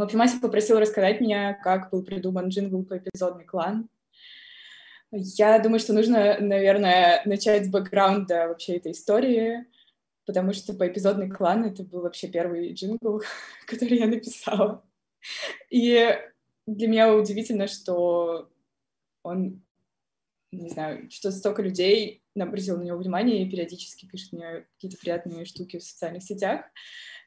В 0.00 0.02
общем, 0.02 0.22
Ася 0.22 0.40
попросила 0.40 0.80
рассказать 0.80 1.20
мне, 1.20 1.60
как 1.62 1.90
был 1.90 2.02
придуман 2.02 2.48
джингл 2.48 2.82
по 2.84 2.96
эпизодный 2.96 3.44
клан. 3.44 3.86
Я 5.12 5.58
думаю, 5.58 5.78
что 5.78 5.92
нужно, 5.92 6.38
наверное, 6.40 7.20
начать 7.26 7.66
с 7.66 7.68
бэкграунда 7.68 8.48
вообще 8.48 8.76
этой 8.76 8.92
истории, 8.92 9.66
потому 10.24 10.54
что 10.54 10.72
по 10.72 10.88
эпизодный 10.88 11.28
клан 11.28 11.66
это 11.66 11.82
был 11.82 12.00
вообще 12.00 12.28
первый 12.28 12.72
джингл, 12.72 13.20
который 13.66 13.98
я 13.98 14.06
написала. 14.06 14.82
И 15.68 16.18
для 16.66 16.88
меня 16.88 17.14
удивительно, 17.14 17.68
что 17.68 18.48
он, 19.22 19.62
не 20.50 20.70
знаю, 20.70 21.10
что 21.10 21.30
столько 21.30 21.60
людей 21.60 22.22
обратило 22.34 22.78
на 22.78 22.84
него 22.84 22.96
внимание 22.96 23.42
и 23.42 23.50
периодически 23.50 24.06
пишет 24.06 24.32
мне 24.32 24.66
какие-то 24.76 24.96
приятные 24.96 25.44
штуки 25.44 25.78
в 25.78 25.84
социальных 25.84 26.22
сетях. 26.22 26.64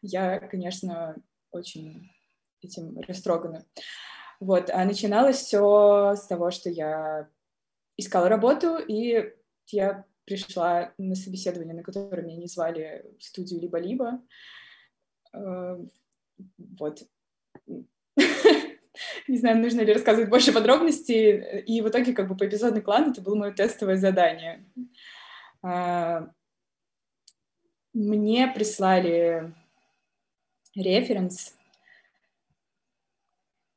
Я, 0.02 0.40
конечно, 0.40 1.16
очень 1.52 2.10
этим 2.64 3.00
растрогана. 3.08 3.66
Вот, 4.40 4.70
а 4.70 4.84
начиналось 4.86 5.38
все 5.38 6.16
с 6.16 6.28
того, 6.28 6.52
что 6.52 6.70
я 6.70 7.30
искала 7.98 8.30
работу, 8.30 8.78
и 8.78 9.34
я 9.68 10.06
пришла 10.26 10.94
на 10.98 11.16
собеседование, 11.16 11.74
на 11.74 11.84
которое 11.84 12.24
меня 12.24 12.38
не 12.38 12.48
звали 12.48 13.06
в 13.20 13.24
студию 13.24 13.62
либо-либо. 13.62 14.22
Э, 15.34 15.78
вот. 16.58 17.04
Не 19.28 19.38
знаю, 19.38 19.58
нужно 19.58 19.82
ли 19.82 19.94
рассказывать 19.94 20.30
больше 20.30 20.54
подробностей. 20.54 21.62
И 21.62 21.82
в 21.82 21.90
итоге, 21.90 22.14
как 22.14 22.28
бы 22.28 22.38
по 22.38 22.46
эпизодный 22.46 22.82
клан, 22.82 23.12
это 23.12 23.22
было 23.22 23.36
мое 23.36 23.52
тестовое 23.52 23.98
задание. 23.98 24.66
А, 25.62 26.30
мне 27.94 28.48
прислали 28.48 29.54
референс 30.76 31.56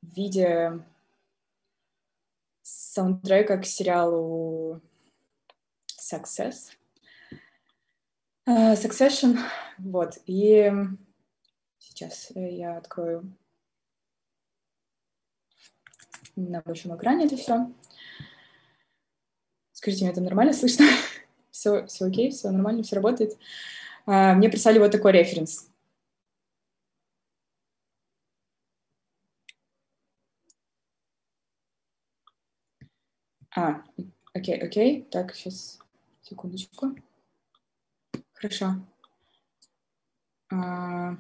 в 0.07 0.17
виде 0.17 0.81
саундтрека 2.63 3.59
к 3.59 3.67
сериалу 3.67 4.81
Success. 6.01 6.73
Uh, 8.49 8.75
Succession, 8.75 9.39
вот, 9.79 10.19
и 10.27 10.73
сейчас 11.79 12.31
я 12.35 12.77
открою 12.77 13.37
на 16.37 16.61
большом 16.63 16.97
экране 16.97 17.27
это 17.27 17.37
все. 17.37 17.73
Скажите, 19.73 20.05
мне 20.05 20.13
это 20.13 20.21
нормально 20.21 20.53
слышно? 20.53 20.87
все, 21.51 21.87
все 21.87 22.07
окей, 22.07 22.31
все 22.31 22.51
нормально, 22.51 22.83
все 22.83 22.97
работает. 22.97 23.37
Uh, 24.07 24.35
мне 24.35 24.49
прислали 24.49 24.79
вот 24.79 24.93
такой 24.93 25.13
референс. 25.13 25.69
А, 33.57 33.83
окей, 34.35 34.63
окей. 34.63 35.03
Так, 35.11 35.35
сейчас, 35.35 35.79
секундочку. 36.21 36.95
Хорошо. 38.35 38.75
А... 40.53 41.17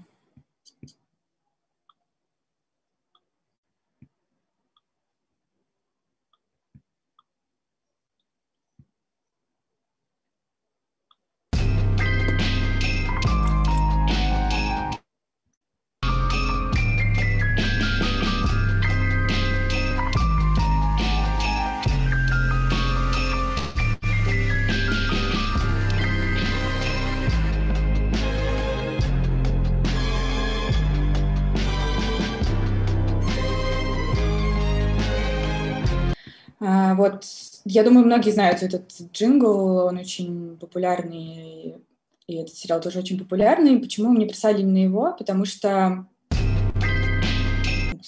вот 37.11 37.25
я 37.65 37.83
думаю, 37.83 38.07
многие 38.07 38.31
знают 38.31 38.63
этот 38.63 38.91
джингл, 39.13 39.87
он 39.87 39.99
очень 39.99 40.57
популярный, 40.59 41.83
и 42.27 42.35
этот 42.35 42.55
сериал 42.55 42.81
тоже 42.81 42.99
очень 42.99 43.19
популярный. 43.19 43.79
Почему 43.79 44.11
мне 44.11 44.27
прислали 44.27 44.63
именно 44.63 44.79
его? 44.79 45.15
Потому 45.17 45.45
что... 45.45 46.07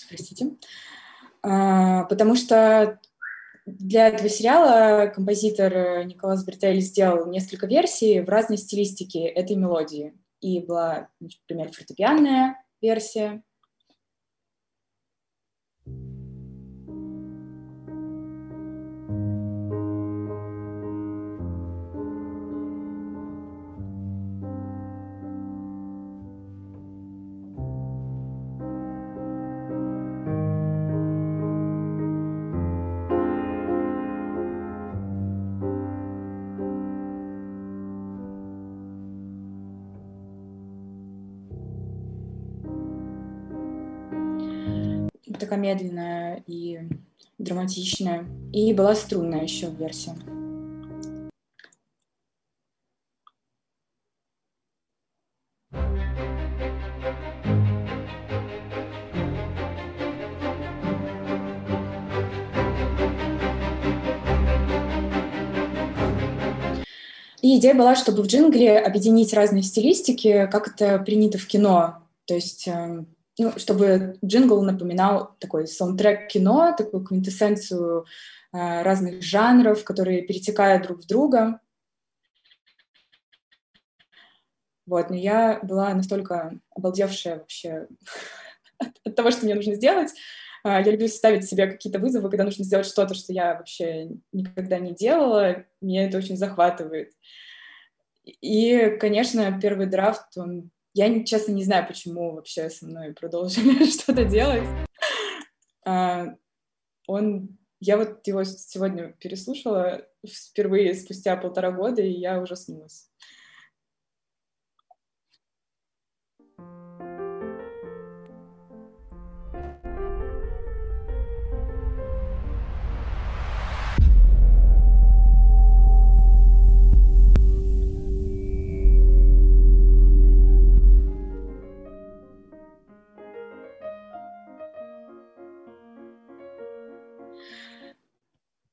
Простите. 0.09 0.53
А, 1.43 2.05
потому 2.05 2.35
что 2.35 2.99
для 3.67 4.09
этого 4.09 4.29
сериала 4.29 5.07
композитор 5.09 6.05
Николас 6.05 6.45
Бертель 6.45 6.81
сделал 6.81 7.27
несколько 7.27 7.67
версий 7.67 8.21
в 8.21 8.29
разной 8.29 8.59
стилистике 8.59 9.27
этой 9.27 9.57
мелодии. 9.57 10.15
И 10.41 10.61
была, 10.61 11.09
например, 11.21 11.71
фортепианная 11.73 12.63
версия, 12.81 13.43
медленная 45.69 46.43
и 46.47 46.81
драматичная. 47.39 48.27
И 48.53 48.73
была 48.73 48.95
струнная 48.95 49.43
еще 49.43 49.71
версия. 49.71 50.15
И 67.41 67.59
идея 67.59 67.75
была, 67.75 67.95
чтобы 67.95 68.23
в 68.23 68.27
джингле 68.27 68.79
объединить 68.79 69.33
разные 69.33 69.63
стилистики, 69.63 70.49
как 70.51 70.69
это 70.69 70.99
принято 70.99 71.39
в 71.39 71.47
кино. 71.47 72.03
То 72.27 72.35
есть 72.35 72.67
эм, 72.69 73.07
ну, 73.39 73.53
чтобы 73.57 74.19
джингл 74.25 74.63
напоминал 74.63 75.37
такой 75.39 75.67
саундтрек 75.67 76.29
кино, 76.29 76.75
такую 76.77 77.05
квинтэссенцию 77.05 78.05
э, 78.53 78.83
разных 78.83 79.23
жанров, 79.23 79.85
которые 79.85 80.23
перетекают 80.23 80.83
друг 80.83 81.03
в 81.03 81.07
друга. 81.07 81.61
Вот, 84.87 85.11
но 85.11 85.17
я 85.17 85.61
была 85.63 85.93
настолько 85.95 86.59
обалдевшая 86.75 87.39
вообще 87.39 87.87
от 89.05 89.15
того, 89.15 89.31
что 89.31 89.45
мне 89.45 89.55
нужно 89.55 89.75
сделать. 89.75 90.13
Э, 90.65 90.83
я 90.85 90.91
люблю 90.91 91.07
ставить 91.09 91.49
себе 91.49 91.69
какие-то 91.69 92.01
вызовы, 92.01 92.31
когда 92.31 92.45
нужно 92.45 92.65
сделать 92.65 92.87
что-то, 92.87 93.15
что 93.15 93.33
я 93.33 93.55
вообще 93.55 94.09
никогда 94.33 94.79
не 94.79 94.95
делала. 94.95 95.65
Меня 95.81 96.07
это 96.07 96.19
очень 96.19 96.37
захватывает. 96.37 97.13
И, 98.25 98.97
конечно, 99.01 99.59
первый 99.61 99.87
драфт, 99.87 100.37
он 100.37 100.71
я, 100.99 101.25
честно, 101.25 101.53
не 101.53 101.63
знаю, 101.63 101.87
почему 101.87 102.33
вообще 102.35 102.69
со 102.71 102.85
мной 102.85 103.13
продолжили 103.13 103.85
что-то 103.91 104.25
делать. 104.25 104.67
А, 105.87 106.35
он, 107.07 107.57
я 107.79 107.97
вот 107.97 108.27
его 108.27 108.43
сегодня 108.43 109.13
переслушала 109.13 110.05
впервые 110.27 110.95
спустя 110.95 111.37
полтора 111.37 111.71
года, 111.71 112.03
и 112.03 112.11
я 112.11 112.43
ужаснулась. 112.43 113.08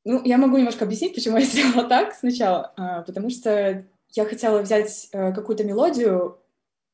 Ну, 0.06 0.22
я 0.24 0.38
могу 0.38 0.58
немножко 0.58 0.86
объяснить, 0.86 1.16
почему 1.16 1.38
я 1.40 1.46
сделала 1.46 1.90
так 1.90 2.14
сначала, 2.14 2.74
а, 2.78 3.02
потому 3.02 3.30
что 3.30 3.86
я 4.12 4.26
хотела 4.26 4.62
взять 4.62 5.10
э, 5.12 5.34
какую-то 5.34 5.64
мелодию, 5.64 6.40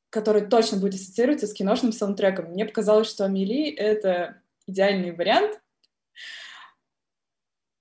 который 0.09 0.47
точно 0.47 0.77
будет 0.77 0.95
ассоциироваться 0.95 1.45
с 1.45 1.53
киношным 1.53 1.91
саундтреком. 1.91 2.51
Мне 2.51 2.65
показалось, 2.65 3.09
что 3.09 3.25
Амели— 3.25 3.69
это 3.75 4.41
идеальный 4.65 5.11
вариант. 5.11 5.61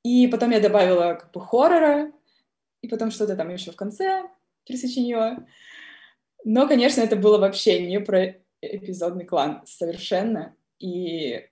И 0.05 0.27
потом 0.29 0.51
я 0.51 0.61
добавила 0.61 1.15
как 1.15 1.33
бы 1.33 1.41
хоррора, 1.41 2.13
и 2.83 2.89
потом 2.89 3.11
что-то 3.11 3.37
там 3.37 3.49
еще 3.51 3.73
в 3.73 3.77
конце 3.77 4.29
присочинила. 4.67 5.47
Но, 6.45 6.67
конечно, 6.67 7.01
это 7.01 7.17
было 7.17 7.39
вообще 7.39 7.87
не 7.87 8.01
про 8.01 8.37
эпизодный 8.61 9.25
клан 9.25 9.63
совершенно. 9.67 10.55
И 10.79 11.49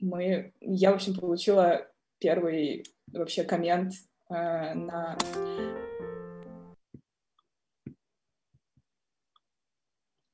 мы, 0.00 0.52
я, 0.60 0.92
в 0.92 0.94
общем, 0.94 1.16
получила 1.16 1.88
первый 2.18 2.84
вообще 3.12 3.44
коммент 3.44 3.94
э, 4.30 4.74
на 4.74 5.16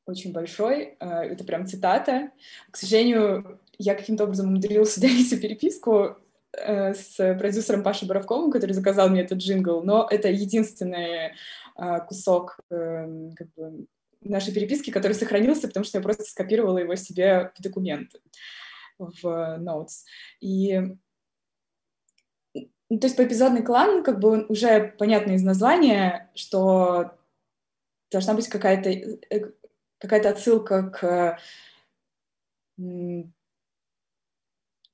очень 0.07 0.33
большой. 0.33 0.97
Э, 1.01 1.23
это 1.23 1.45
прям 1.45 1.67
цитата. 1.67 2.31
К 2.71 2.77
сожалению, 2.77 3.61
я 3.79 3.95
каким-то 3.95 4.25
образом 4.25 4.49
умудрилась 4.49 4.97
удалить 4.97 5.27
всю 5.27 5.37
переписку 5.41 6.17
э, 6.53 6.95
с 6.95 7.17
продюсером 7.39 7.83
Пашей 7.83 8.09
Боровковым, 8.09 8.51
который 8.51 8.73
заказал 8.73 9.09
мне 9.09 9.23
этот 9.23 9.39
джингл, 9.39 9.83
но 9.83 10.07
это 10.11 10.29
единственный 10.29 11.33
э, 11.77 12.01
кусок 12.07 12.59
как 12.69 13.49
бы, 13.57 13.87
нашей 14.21 14.55
переписки, 14.55 14.91
который 14.91 15.13
сохранился, 15.13 15.69
потому 15.69 15.85
что 15.85 15.99
я 15.99 16.03
просто 16.03 16.25
скопировала 16.25 16.79
его 16.79 16.95
себе 16.95 17.53
в 17.59 17.63
документы, 17.63 18.21
в 18.99 19.25
Notes. 19.59 20.05
И 20.41 20.97
ну, 22.95 23.01
то 23.01 23.09
есть 23.09 23.17
поэпизодный 23.17 23.63
клан, 23.63 24.05
как 24.05 24.21
бы 24.21 24.47
уже 24.47 24.95
понятно 24.99 25.33
из 25.33 25.43
названия, 25.43 26.31
что 26.37 27.19
должна 28.09 28.35
быть 28.35 28.47
какая-то 28.47 29.19
какая-то 29.99 30.29
отсылка 30.31 30.91
к 30.91 31.39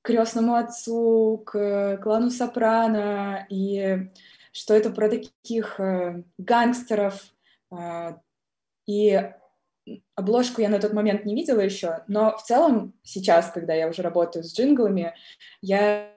крестному 0.01 0.55
отцу, 0.55 1.43
к 1.45 1.97
клану 2.01 2.31
Сопрано, 2.31 3.45
и 3.49 4.09
что 4.51 4.73
это 4.73 4.89
про 4.89 5.07
таких 5.07 5.79
э, 5.79 6.23
гангстеров. 6.39 7.35
Э, 7.71 8.15
и 8.87 9.31
обложку 10.15 10.61
я 10.61 10.69
на 10.69 10.79
тот 10.79 10.93
момент 10.93 11.25
не 11.25 11.35
видела 11.35 11.59
еще, 11.59 12.03
но 12.07 12.37
в 12.37 12.43
целом 12.43 12.93
сейчас, 13.03 13.51
когда 13.51 13.73
я 13.73 13.87
уже 13.87 14.01
работаю 14.01 14.43
с 14.43 14.53
джинглами, 14.53 15.15
я 15.61 16.13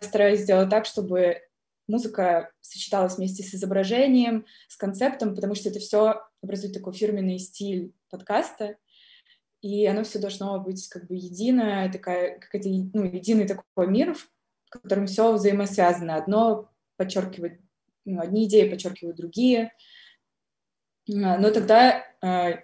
стараюсь 0.00 0.40
сделать 0.40 0.70
так, 0.70 0.84
чтобы 0.86 1.42
музыка 1.86 2.50
сочеталась 2.60 3.16
вместе 3.16 3.42
с 3.42 3.54
изображением, 3.54 4.46
с 4.68 4.76
концептом, 4.76 5.34
потому 5.34 5.54
что 5.54 5.68
это 5.68 5.78
все 5.78 6.22
образует 6.42 6.74
такой 6.74 6.92
фирменный 6.92 7.38
стиль 7.38 7.92
подкаста, 8.10 8.76
и 9.60 9.86
оно 9.86 10.04
все 10.04 10.18
должно 10.18 10.60
быть 10.60 10.88
как 10.88 11.06
бы 11.06 11.14
единое, 11.14 11.90
такая, 11.90 12.38
какая-то, 12.38 12.68
ну, 12.68 13.04
единый 13.04 13.46
такой 13.46 13.86
мир, 13.86 14.14
в 14.14 14.28
котором 14.68 15.06
все 15.06 15.32
взаимосвязано. 15.32 16.16
Одно 16.16 16.70
подчеркивает, 16.96 17.60
ну, 18.04 18.20
одни 18.20 18.44
идеи 18.44 18.68
подчеркивают 18.68 19.16
другие. 19.16 19.72
А, 21.08 21.38
но 21.38 21.50
тогда 21.50 22.04
э, 22.22 22.63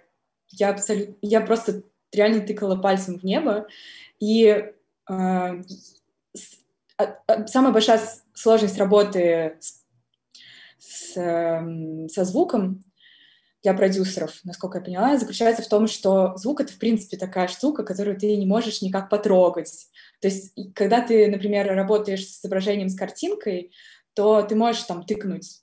я 0.51 0.69
абсолютно, 0.69 1.15
я 1.21 1.41
просто 1.41 1.83
реально 2.11 2.41
тыкала 2.41 2.75
пальцем 2.75 3.17
в 3.17 3.23
небо, 3.23 3.67
и 4.19 4.71
э, 5.09 5.63
самая 7.47 7.73
большая 7.73 8.01
сложность 8.33 8.77
работы 8.77 9.57
с, 9.59 9.83
с, 10.79 11.17
эм, 11.17 12.09
со 12.09 12.25
звуком 12.25 12.83
для 13.63 13.73
продюсеров, 13.73 14.39
насколько 14.43 14.79
я 14.79 14.83
поняла, 14.83 15.17
заключается 15.17 15.61
в 15.61 15.69
том, 15.69 15.87
что 15.87 16.35
звук— 16.35 16.61
это, 16.61 16.73
в 16.73 16.77
принципе, 16.77 17.17
такая 17.17 17.47
штука, 17.47 17.83
которую 17.83 18.17
ты 18.17 18.35
не 18.35 18.45
можешь 18.45 18.81
никак 18.81 19.09
потрогать. 19.09 19.87
То 20.19 20.27
есть, 20.27 20.53
когда 20.73 21.01
ты, 21.01 21.29
например, 21.29 21.67
работаешь 21.67 22.25
с 22.27 22.39
изображением, 22.39 22.89
с 22.89 22.95
картинкой, 22.95 23.71
то 24.13 24.41
ты 24.41 24.55
можешь 24.55 24.83
там 24.83 25.05
тыкнуть 25.05 25.61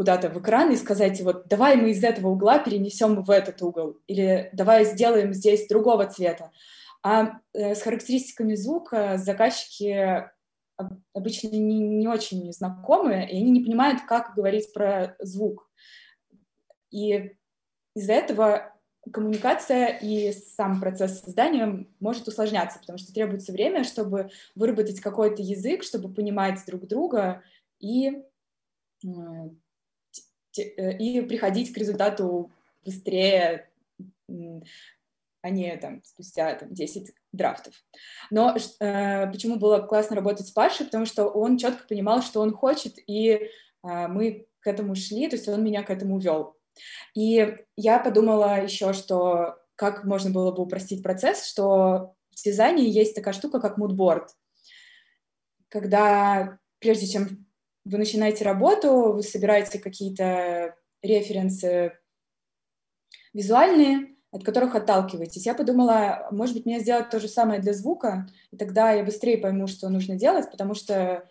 куда-то 0.00 0.30
в 0.30 0.40
экран 0.40 0.72
и 0.72 0.76
сказать, 0.76 1.20
вот, 1.20 1.46
давай 1.46 1.76
мы 1.76 1.90
из 1.90 2.02
этого 2.02 2.28
угла 2.28 2.58
перенесем 2.58 3.22
в 3.22 3.30
этот 3.30 3.60
угол, 3.60 3.98
или 4.06 4.48
давай 4.54 4.86
сделаем 4.86 5.34
здесь 5.34 5.68
другого 5.68 6.06
цвета. 6.06 6.52
А 7.02 7.32
э, 7.52 7.74
с 7.74 7.82
характеристиками 7.82 8.54
звука 8.54 9.18
заказчики 9.18 10.24
обычно 11.12 11.48
не, 11.48 11.80
не 11.80 12.08
очень 12.08 12.50
знакомы, 12.50 13.28
и 13.30 13.36
они 13.36 13.50
не 13.50 13.60
понимают, 13.60 14.00
как 14.08 14.34
говорить 14.34 14.72
про 14.72 15.16
звук. 15.18 15.70
И 16.90 17.32
из-за 17.94 18.14
этого 18.14 18.72
коммуникация 19.12 19.98
и 20.00 20.32
сам 20.32 20.80
процесс 20.80 21.20
создания 21.20 21.86
может 22.00 22.26
усложняться, 22.26 22.78
потому 22.78 22.96
что 22.96 23.12
требуется 23.12 23.52
время, 23.52 23.84
чтобы 23.84 24.30
выработать 24.54 25.00
какой-то 25.00 25.42
язык, 25.42 25.82
чтобы 25.82 26.10
понимать 26.10 26.58
друг 26.66 26.86
друга 26.86 27.42
и, 27.80 28.22
э, 29.04 29.50
и 30.58 31.20
приходить 31.22 31.72
к 31.72 31.78
результату 31.78 32.50
быстрее, 32.84 33.68
а 35.42 35.50
не 35.50 35.76
там, 35.76 36.02
спустя 36.04 36.54
там, 36.54 36.72
10 36.74 37.12
драфтов. 37.32 37.74
Но 38.30 38.54
э, 38.80 39.30
почему 39.30 39.56
было 39.56 39.80
классно 39.80 40.16
работать 40.16 40.46
с 40.46 40.50
Пашей? 40.50 40.86
Потому 40.86 41.06
что 41.06 41.28
он 41.28 41.56
четко 41.56 41.86
понимал, 41.86 42.22
что 42.22 42.40
он 42.40 42.52
хочет, 42.52 42.96
и 43.06 43.30
э, 43.30 43.48
мы 43.82 44.46
к 44.60 44.66
этому 44.66 44.94
шли, 44.94 45.28
то 45.28 45.36
есть 45.36 45.48
он 45.48 45.64
меня 45.64 45.82
к 45.82 45.90
этому 45.90 46.18
вел. 46.18 46.56
И 47.14 47.56
я 47.76 47.98
подумала 47.98 48.62
еще, 48.62 48.92
что 48.92 49.56
как 49.76 50.04
можно 50.04 50.30
было 50.30 50.52
бы 50.52 50.62
упростить 50.62 51.02
процесс, 51.02 51.46
что 51.46 52.14
в 52.30 52.42
дизайне 52.44 52.88
есть 52.88 53.14
такая 53.14 53.32
штука, 53.32 53.60
как 53.60 53.78
мудборд. 53.78 54.34
Когда 55.68 56.58
прежде 56.80 57.06
чем 57.06 57.46
вы 57.84 57.98
начинаете 57.98 58.44
работу, 58.44 59.12
вы 59.12 59.22
собираете 59.22 59.78
какие-то 59.78 60.76
референсы 61.02 61.92
визуальные, 63.32 64.16
от 64.32 64.44
которых 64.44 64.74
отталкиваетесь. 64.74 65.46
Я 65.46 65.54
подумала, 65.54 66.28
может 66.30 66.54
быть, 66.54 66.66
мне 66.66 66.80
сделать 66.80 67.10
то 67.10 67.18
же 67.18 67.28
самое 67.28 67.60
для 67.60 67.72
звука, 67.72 68.28
и 68.50 68.56
тогда 68.56 68.92
я 68.92 69.04
быстрее 69.04 69.38
пойму, 69.38 69.66
что 69.66 69.88
нужно 69.88 70.16
делать, 70.16 70.50
потому 70.50 70.74
что 70.74 71.28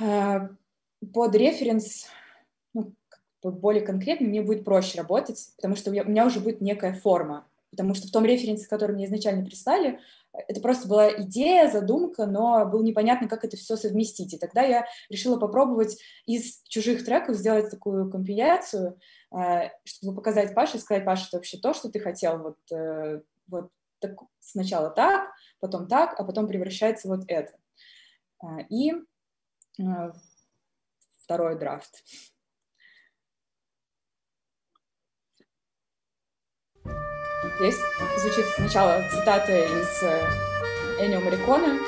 э, 0.00 0.40
под 1.12 1.34
референс 1.34 2.06
ну, 2.74 2.94
более 3.42 3.84
конкретно 3.84 4.26
мне 4.26 4.42
будет 4.42 4.64
проще 4.64 4.98
работать, 4.98 5.50
потому 5.56 5.76
что 5.76 5.90
у 5.90 5.92
меня 5.92 6.26
уже 6.26 6.40
будет 6.40 6.60
некая 6.60 6.94
форма. 6.94 7.47
Потому 7.70 7.94
что 7.94 8.08
в 8.08 8.10
том 8.10 8.24
референсе, 8.24 8.66
который 8.66 8.94
мне 8.94 9.06
изначально 9.06 9.44
прислали, 9.44 10.00
это 10.32 10.60
просто 10.60 10.88
была 10.88 11.10
идея, 11.22 11.70
задумка, 11.70 12.26
но 12.26 12.64
было 12.66 12.82
непонятно, 12.82 13.28
как 13.28 13.44
это 13.44 13.56
все 13.56 13.76
совместить. 13.76 14.34
И 14.34 14.38
тогда 14.38 14.62
я 14.62 14.86
решила 15.08 15.38
попробовать 15.38 15.98
из 16.26 16.62
чужих 16.68 17.04
треков 17.04 17.36
сделать 17.36 17.70
такую 17.70 18.10
компиляцию, 18.10 18.98
э, 19.32 19.70
чтобы 19.84 20.16
показать 20.16 20.54
Паше, 20.54 20.78
сказать, 20.78 21.04
Паша, 21.04 21.26
это 21.28 21.36
вообще 21.38 21.58
то, 21.58 21.74
что 21.74 21.90
ты 21.90 21.98
хотел, 21.98 22.38
вот, 22.38 22.58
э, 22.72 23.22
вот 23.48 23.70
так, 23.98 24.16
сначала 24.38 24.90
так, 24.90 25.30
потом 25.60 25.88
так, 25.88 26.18
а 26.18 26.24
потом 26.24 26.46
превращается 26.46 27.08
вот 27.08 27.24
это. 27.26 27.52
Э, 28.42 28.62
и 28.68 28.92
второй 31.22 31.58
драфт. 31.58 32.04
Здесь 37.58 37.80
звучит 38.18 38.46
сначала 38.54 39.08
цитата 39.10 39.52
из 39.52 40.02
э, 40.04 40.30
Энио 41.00 41.20
Мариконе. 41.20 41.80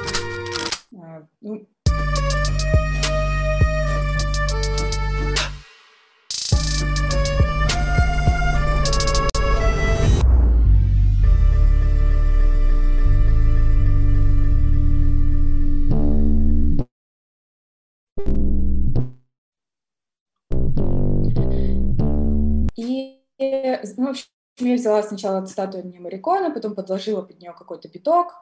Взяла 24.81 25.03
сначала 25.03 25.47
цитату 25.47 25.83
не 25.83 25.99
Марикона, 25.99 26.51
потом 26.51 26.75
подложила 26.75 27.23
под 27.23 27.39
нее 27.39 27.55
какой-то 27.57 27.89
биток, 27.89 28.35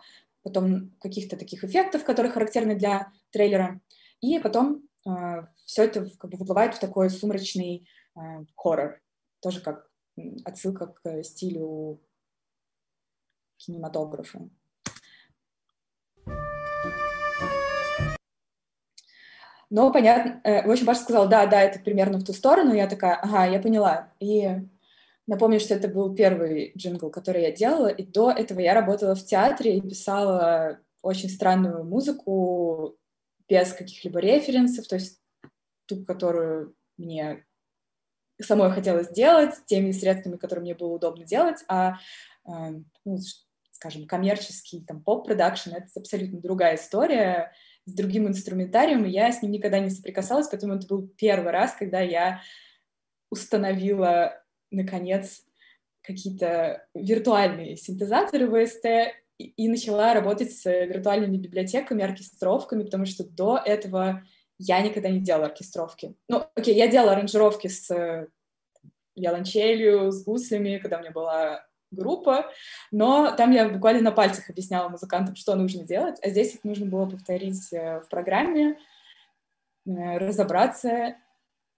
потом 0.43 0.93
каких-то 1.01 1.37
таких 1.37 1.65
эффектов, 1.65 2.05
которые 2.05 2.33
характерны 2.33 2.75
для 2.75 3.13
трейлера, 3.31 3.81
и 4.21 4.39
потом 4.39 4.89
э, 5.07 5.47
все 5.67 5.85
это 5.85 6.09
как 6.19 6.31
бы 6.31 6.39
выплывает 6.39 6.75
в 6.75 6.81
такой 6.81 7.11
сумрачный 7.11 7.89
э, 8.17 8.21
хоррор, 8.57 9.01
тоже 9.41 9.61
как 9.61 9.89
отсылка 10.45 10.87
к 10.87 11.23
стилю 11.23 12.01
кинематографа. 13.59 14.49
Но 19.71 19.93
понятно, 19.93 20.41
э, 20.45 20.67
в 20.67 20.71
общем, 20.71 20.87
Паша 20.87 21.03
сказал, 21.03 21.29
да, 21.29 21.47
да, 21.47 21.61
это 21.61 21.79
примерно 21.79 22.19
в 22.19 22.25
ту 22.25 22.33
сторону, 22.33 22.73
я 22.73 22.87
такая, 22.87 23.17
ага, 23.17 23.45
я 23.45 23.61
поняла. 23.61 24.13
И 24.19 24.49
Напомню, 25.29 25.61
что 25.61 25.75
это 25.75 25.89
был 25.89 26.15
первый 26.15 26.73
джингл, 26.75 27.11
который 27.11 27.43
я 27.43 27.53
делала, 27.53 27.89
и 27.89 28.03
до 28.03 28.31
этого 28.31 28.61
я 28.61 28.73
работала 28.73 29.15
в 29.15 29.23
театре 29.23 29.77
и 29.77 29.81
писала 29.83 30.81
очень 31.03 31.29
странную 31.29 31.85
музыку 31.85 32.97
без 33.47 33.75
каких-либо 33.75 34.21
референсов, 34.21 34.89
то 34.89 34.95
есть 34.97 35.21
ту, 35.85 36.03
которую 36.07 36.75
мне 36.97 37.45
самой 38.41 38.71
хотелось 38.73 39.09
сделать, 39.09 39.55
теми 39.67 39.91
средствами, 39.91 40.39
которые 40.39 40.63
мне 40.63 40.75
было 40.75 40.95
удобно 40.95 41.27
делать, 41.27 41.63
а, 41.69 41.99
э, 42.47 42.81
ну, 43.05 43.19
скажем, 43.73 44.07
коммерческий 44.07 44.83
там 44.83 45.03
поп-продакшн— 45.03 45.71
это 45.75 45.89
абсолютно 45.95 46.41
другая 46.41 46.77
история 46.77 47.53
с 47.85 47.93
другим 47.93 48.29
инструментарием, 48.29 49.05
и 49.05 49.11
я 49.11 49.31
с 49.31 49.43
ним 49.43 49.53
никогда 49.53 49.79
не 49.79 49.91
соприкасалась, 49.91 50.49
поэтому 50.49 50.77
это 50.77 50.87
был 50.87 51.07
первый 51.07 51.53
раз, 51.53 51.75
когда 51.75 52.01
я 52.01 52.41
установила, 53.31 54.43
наконец, 54.71 55.45
какие-то 56.03 56.87
виртуальные 56.95 57.77
синтезаторы 57.77 58.49
ВСТ 58.49 59.15
и, 59.39 59.69
начала 59.69 60.15
работать 60.15 60.53
с 60.53 60.65
виртуальными 60.65 61.37
библиотеками, 61.37 62.05
оркестровками, 62.05 62.83
потому 62.83 63.07
что 63.07 63.25
до 63.25 63.61
этого 63.65 64.25
я 64.59 64.81
никогда 64.81 65.11
не 65.11 65.21
делала 65.21 65.47
оркестровки. 65.47 66.15
Ну, 66.29 66.45
окей, 66.55 66.75
я 66.75 66.89
делала 66.89 67.13
аранжировки 67.13 67.69
с 67.69 68.27
виолончелью, 69.15 70.11
с 70.11 70.25
гуслями, 70.25 70.79
когда 70.79 70.97
у 70.97 71.01
меня 71.01 71.13
была 71.13 71.65
группа, 71.91 72.51
но 72.91 73.35
там 73.37 73.53
я 73.53 73.69
буквально 73.69 74.03
на 74.03 74.13
пальцах 74.13 74.51
объясняла 74.51 74.89
музыкантам, 74.89 75.37
что 75.37 75.55
нужно 75.55 75.85
делать, 75.85 76.19
а 76.23 76.29
здесь 76.29 76.55
это 76.55 76.67
нужно 76.67 76.87
было 76.87 77.07
повторить 77.07 77.73
э, 77.73 78.01
в 78.01 78.09
программе, 78.09 78.79
э, 79.87 80.19
разобраться, 80.19 81.17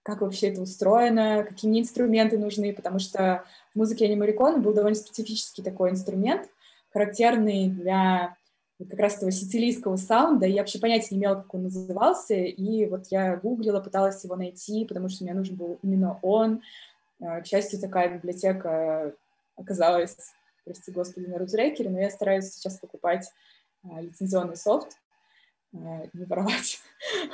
как 0.03 0.21
вообще 0.21 0.49
это 0.49 0.61
устроено, 0.61 1.45
какие 1.47 1.69
мне 1.69 1.81
инструменты 1.81 2.37
нужны, 2.37 2.73
потому 2.73 2.99
что 2.99 3.43
в 3.73 3.77
музыке 3.77 4.07
Рикона 4.07 4.57
был 4.57 4.73
довольно 4.73 4.95
специфический 4.95 5.61
такой 5.61 5.91
инструмент, 5.91 6.49
характерный 6.91 7.69
для 7.69 8.35
как 8.89 8.99
раз 8.99 9.17
этого 9.17 9.31
сицилийского 9.31 9.95
саунда, 9.95 10.47
и 10.47 10.51
я 10.51 10.61
вообще 10.61 10.79
понятия 10.79 11.13
не 11.15 11.21
имела, 11.21 11.35
как 11.35 11.53
он 11.53 11.63
назывался, 11.63 12.33
и 12.33 12.85
вот 12.87 13.07
я 13.09 13.35
гуглила, 13.37 13.79
пыталась 13.79 14.23
его 14.23 14.35
найти, 14.35 14.85
потому 14.85 15.07
что 15.09 15.23
мне 15.23 15.33
нужен 15.33 15.55
был 15.55 15.77
именно 15.83 16.17
он. 16.23 16.61
Э, 17.19 17.41
к 17.41 17.45
счастью, 17.45 17.79
такая 17.79 18.17
библиотека 18.17 19.13
оказалась, 19.55 20.17
прости 20.65 20.91
господи, 20.91 21.27
на 21.27 21.37
Рузрекере, 21.37 21.89
но 21.89 21.99
я 21.99 22.09
стараюсь 22.09 22.51
сейчас 22.51 22.79
покупать 22.79 23.31
э, 23.83 24.01
лицензионный 24.01 24.57
софт, 24.57 24.97
э, 25.73 25.77
не 26.13 26.25
воровать. 26.25 26.79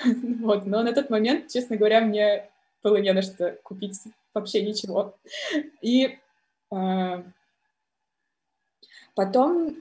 вот. 0.41 0.65
Но 0.65 0.83
на 0.83 0.93
тот 0.93 1.09
момент, 1.09 1.47
честно 1.47 1.77
говоря, 1.77 2.01
мне 2.01 2.49
было 2.83 2.97
не 2.97 3.11
на 3.13 3.21
что 3.21 3.57
купить 3.63 3.99
вообще 4.33 4.61
ничего. 4.61 5.17
И 5.81 6.19
Потом 9.17 9.75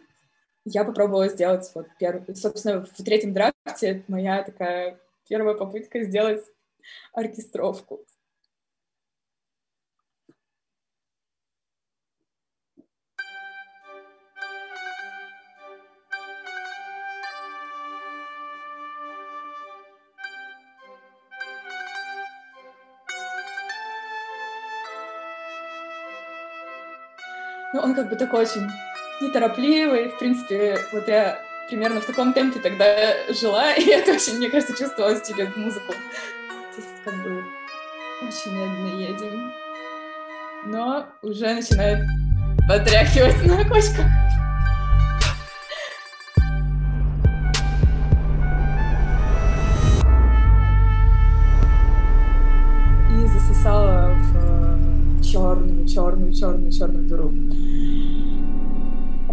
я 0.64 0.82
попробовала 0.84 1.28
сделать 1.28 1.70
вот 1.74 1.88
первый, 1.98 2.34
собственно, 2.34 2.84
в 2.84 3.04
третьем 3.04 3.34
драфте 3.34 4.02
моя 4.08 4.42
такая 4.42 4.98
первая 5.28 5.54
попытка 5.54 6.02
сделать 6.04 6.42
оркестровку. 7.12 8.00
Он 27.86 27.94
как 27.94 28.08
бы 28.08 28.16
такой 28.16 28.42
очень 28.42 28.68
неторопливый. 29.20 30.08
В 30.08 30.18
принципе, 30.18 30.78
вот 30.92 31.06
я 31.08 31.40
примерно 31.68 32.00
в 32.00 32.06
таком 32.06 32.32
темпе 32.32 32.58
тогда 32.58 33.14
жила, 33.32 33.72
и 33.74 33.84
это 33.86 34.12
очень, 34.12 34.36
мне 34.36 34.50
кажется, 34.50 34.76
чувствовалось 34.76 35.26
через 35.26 35.54
музыку. 35.56 35.92
То 35.92 36.76
есть 36.76 36.88
как 37.04 37.14
бы 37.22 37.44
очень 38.22 38.52
медленно 38.52 39.00
едем. 39.00 39.52
Но 40.66 41.06
уже 41.22 41.54
начинает 41.54 42.04
потряхивать 42.68 43.44
на 43.46 43.64
кочках. 43.68 44.06
Черную, 55.36 55.86
черную, 55.86 56.32
черную, 56.32 56.72
черную 56.72 57.08
дыру 57.08 57.32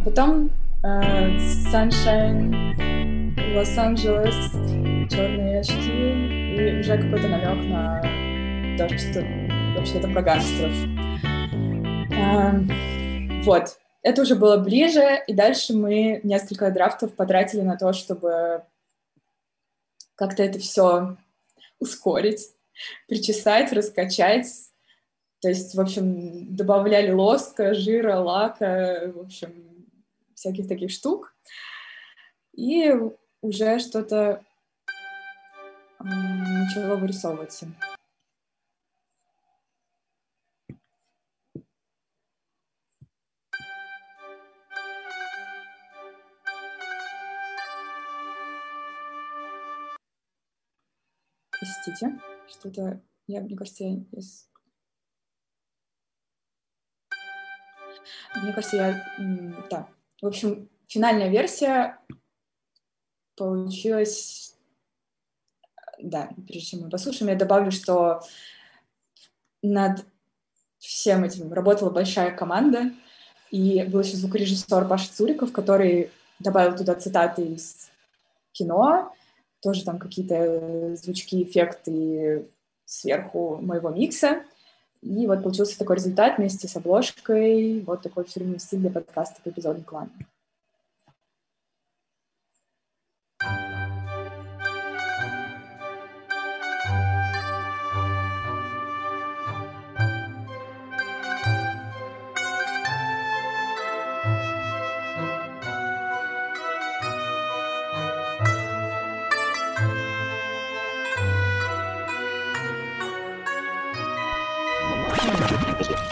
потом 0.03 0.51
э, 0.83 1.37
Sunshine, 1.71 2.53
Лос-Анджелес, 3.55 4.51
черные 5.09 5.59
очки 5.61 6.55
и 6.55 6.79
уже 6.79 6.97
какой-то 6.97 7.27
намек 7.29 7.65
на 7.69 8.01
то, 8.77 8.89
что 8.97 9.21
вообще 9.77 9.99
это 9.99 10.09
про 10.09 10.21
гангстеров. 10.21 10.73
Э, 12.11 13.43
вот. 13.43 13.79
Это 14.01 14.23
уже 14.23 14.35
было 14.35 14.57
ближе, 14.57 15.23
и 15.27 15.33
дальше 15.33 15.73
мы 15.73 16.19
несколько 16.23 16.69
драфтов 16.71 17.15
потратили 17.15 17.61
на 17.61 17.77
то, 17.77 17.93
чтобы 17.93 18.63
как-то 20.15 20.43
это 20.43 20.59
все 20.59 21.15
ускорить, 21.79 22.49
причесать, 23.07 23.71
раскачать. 23.71 24.47
То 25.43 25.49
есть, 25.49 25.75
в 25.75 25.81
общем, 25.81 26.55
добавляли 26.55 27.11
лоска, 27.11 27.73
жира, 27.73 28.15
лака, 28.15 29.11
в 29.13 29.19
общем, 29.19 29.85
всяких 30.33 30.69
таких 30.69 30.89
штук. 30.89 31.35
И 32.53 32.93
уже 33.41 33.79
что-то 33.79 34.41
начало 35.99 36.95
вырисовываться. 36.95 37.67
Простите, 51.51 52.17
что-то, 52.47 53.01
я, 53.27 53.41
мне 53.41 53.57
кажется, 53.57 53.83
я... 53.83 53.97
Мне 58.41 58.53
кажется, 58.53 58.77
я... 58.77 59.05
Да, 59.69 59.87
в 60.21 60.27
общем, 60.27 60.69
финальная 60.87 61.29
версия 61.29 61.99
получилась... 63.35 64.55
Да, 65.99 66.29
прежде 66.47 66.71
чем 66.71 66.81
мы 66.81 66.89
послушаем, 66.89 67.31
я 67.31 67.37
добавлю, 67.37 67.71
что 67.71 68.21
над 69.61 70.05
всем 70.79 71.23
этим 71.23 71.53
работала 71.53 71.89
большая 71.89 72.35
команда, 72.35 72.91
и 73.51 73.83
был 73.83 74.01
еще 74.01 74.17
звукорежиссер 74.17 74.87
Паша 74.87 75.13
Цуриков, 75.13 75.51
который 75.51 76.11
добавил 76.39 76.75
туда 76.75 76.95
цитаты 76.95 77.43
из 77.43 77.89
кино, 78.51 79.13
тоже 79.61 79.85
там 79.85 79.97
какие-то 79.97 80.95
звучки, 80.95 81.43
эффекты 81.43 82.49
сверху 82.85 83.57
моего 83.61 83.89
микса. 83.89 84.43
И 85.03 85.27
вот 85.27 85.43
получился 85.43 85.77
такой 85.77 85.97
результат 85.97 86.37
вместе 86.37 86.67
с 86.67 86.75
обложкой, 86.77 87.81
вот 87.81 88.01
такой 88.01 88.23
фирменный 88.23 88.59
стиль 88.59 88.79
для 88.79 88.89
подкаста 88.89 89.41
по 89.43 89.49
эпизоду 89.49 89.81
клана. 89.83 90.09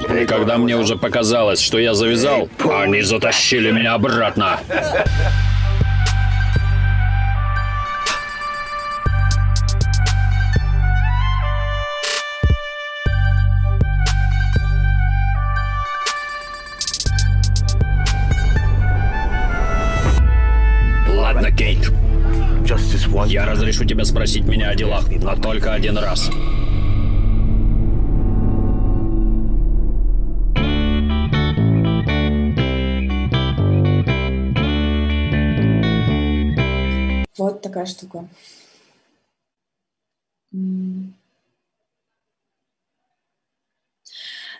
И 0.09 0.25
когда 0.25 0.57
мне 0.57 0.75
уже 0.75 0.95
показалось, 0.95 1.59
что 1.59 1.77
я 1.79 1.93
завязал, 1.93 2.49
они 2.69 3.01
затащили 3.01 3.71
меня 3.71 3.93
обратно. 3.93 4.59
Ладно, 21.07 21.51
Кейт. 21.51 21.91
Я 23.27 23.45
разрешу 23.45 23.85
тебе 23.85 24.03
спросить 24.05 24.43
меня 24.43 24.69
о 24.69 24.75
делах, 24.75 25.05
но 25.09 25.35
только 25.35 25.73
один 25.73 25.97
раз. 25.97 26.29
Штука. 38.11 38.27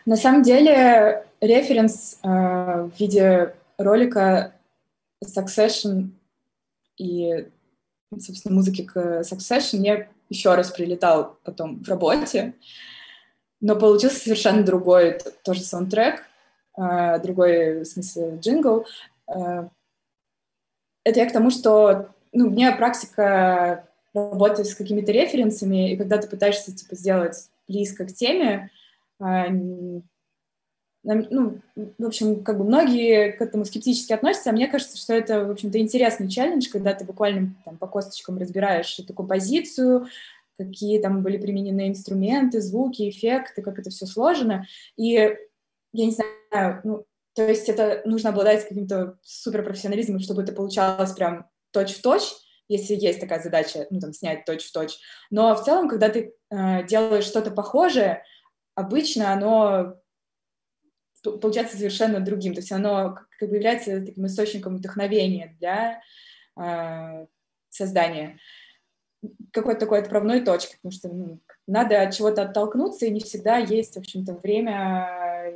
На 0.05 0.15
самом 0.15 0.41
деле, 0.41 1.27
референс 1.41 2.19
э, 2.23 2.27
в 2.27 2.91
виде 2.99 3.53
ролика 3.77 4.55
Succession 5.23 6.09
и, 6.97 7.47
собственно, 8.17 8.55
музыки 8.55 8.83
к 8.83 9.21
Succession 9.21 9.77
мне 9.77 10.09
еще 10.29 10.55
раз 10.55 10.71
прилетал 10.71 11.37
потом 11.43 11.83
в 11.83 11.87
работе, 11.87 12.55
но 13.59 13.75
получился 13.75 14.21
совершенно 14.21 14.63
другой 14.63 15.19
тоже 15.43 15.61
саундтрек, 15.61 16.23
э, 16.77 17.19
другой, 17.19 17.81
в 17.81 17.85
смысле, 17.85 18.37
джингл. 18.41 18.87
Э, 19.27 19.67
это 21.03 21.19
я 21.19 21.29
к 21.29 21.33
тому, 21.33 21.51
что 21.51 22.11
ну, 22.33 22.47
у 22.47 22.49
меня 22.49 22.75
практика 22.75 23.87
работы 24.13 24.63
с 24.63 24.75
какими-то 24.75 25.11
референсами, 25.11 25.93
и 25.93 25.97
когда 25.97 26.17
ты 26.17 26.27
пытаешься 26.27 26.75
типа, 26.75 26.95
сделать 26.95 27.49
близко 27.67 28.05
к 28.05 28.13
теме, 28.13 28.69
э, 29.19 29.49
ну, 31.03 31.59
в 31.73 32.05
общем, 32.05 32.43
как 32.43 32.57
бы 32.59 32.63
многие 32.63 33.31
к 33.31 33.41
этому 33.41 33.65
скептически 33.65 34.13
относятся, 34.13 34.51
а 34.51 34.53
мне 34.53 34.67
кажется, 34.67 34.97
что 34.97 35.13
это, 35.13 35.45
в 35.45 35.51
общем-то, 35.51 35.79
интересный 35.79 36.29
челлендж, 36.29 36.69
когда 36.71 36.93
ты 36.93 37.05
буквально 37.05 37.55
там 37.65 37.77
по 37.77 37.87
косточкам 37.87 38.37
разбираешь 38.37 38.99
эту 38.99 39.13
композицию, 39.13 40.07
какие 40.59 41.01
там 41.01 41.23
были 41.23 41.37
применены 41.37 41.87
инструменты, 41.87 42.61
звуки, 42.61 43.09
эффекты, 43.09 43.63
как 43.63 43.79
это 43.79 43.89
все 43.89 44.05
сложено. 44.05 44.67
И 44.95 45.13
я 45.13 46.05
не 46.05 46.11
знаю, 46.11 46.81
ну, 46.83 47.05
то 47.33 47.47
есть 47.47 47.67
это 47.67 48.01
нужно 48.05 48.29
обладать 48.29 48.67
каким-то 48.67 49.17
суперпрофессионализмом, 49.23 50.19
чтобы 50.19 50.43
это 50.43 50.53
получалось 50.53 51.13
прям 51.13 51.47
точь-в-точь, 51.71 52.33
если 52.67 52.95
есть 52.95 53.19
такая 53.19 53.41
задача, 53.41 53.87
ну, 53.89 53.99
там, 53.99 54.13
снять 54.13 54.45
точь-в-точь. 54.45 54.97
Но 55.29 55.55
в 55.55 55.63
целом, 55.63 55.89
когда 55.89 56.09
ты 56.09 56.33
э, 56.49 56.83
делаешь 56.87 57.25
что-то 57.25 57.51
похожее, 57.51 58.23
обычно 58.75 59.33
оно 59.33 59.95
получается 61.23 61.77
совершенно 61.77 62.19
другим. 62.19 62.53
То 62.53 62.61
есть 62.61 62.71
оно 62.71 63.17
как 63.37 63.49
бы 63.49 63.55
является 63.55 64.03
таким 64.03 64.25
источником 64.25 64.77
вдохновения 64.77 65.55
для 65.59 66.01
э, 66.57 67.25
создания 67.69 68.39
какой-то 69.51 69.81
такой 69.81 69.99
отправной 69.99 70.41
точки, 70.41 70.77
потому 70.77 70.91
что 70.91 71.09
ну, 71.09 71.39
надо 71.67 72.01
от 72.01 72.13
чего-то 72.13 72.43
оттолкнуться, 72.43 73.05
и 73.05 73.11
не 73.11 73.19
всегда 73.19 73.57
есть, 73.57 73.95
в 73.95 73.99
общем-то, 73.99 74.33
время, 74.33 75.53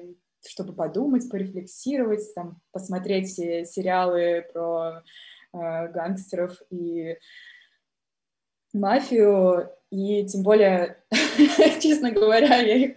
чтобы 0.48 0.74
подумать, 0.74 1.29
порефлексировать, 1.29 2.34
там, 2.36 2.62
посмотреть 2.72 3.34
сериалы 3.34 4.45
про 4.53 5.03
э, 5.55 5.88
гангстеров 5.91 6.62
и 6.69 7.17
мафию, 8.74 9.71
и 9.89 10.25
тем 10.25 10.43
более, 10.43 10.97
честно 11.81 12.12
говоря, 12.12 12.57
я 12.57 12.75
их 12.75 12.95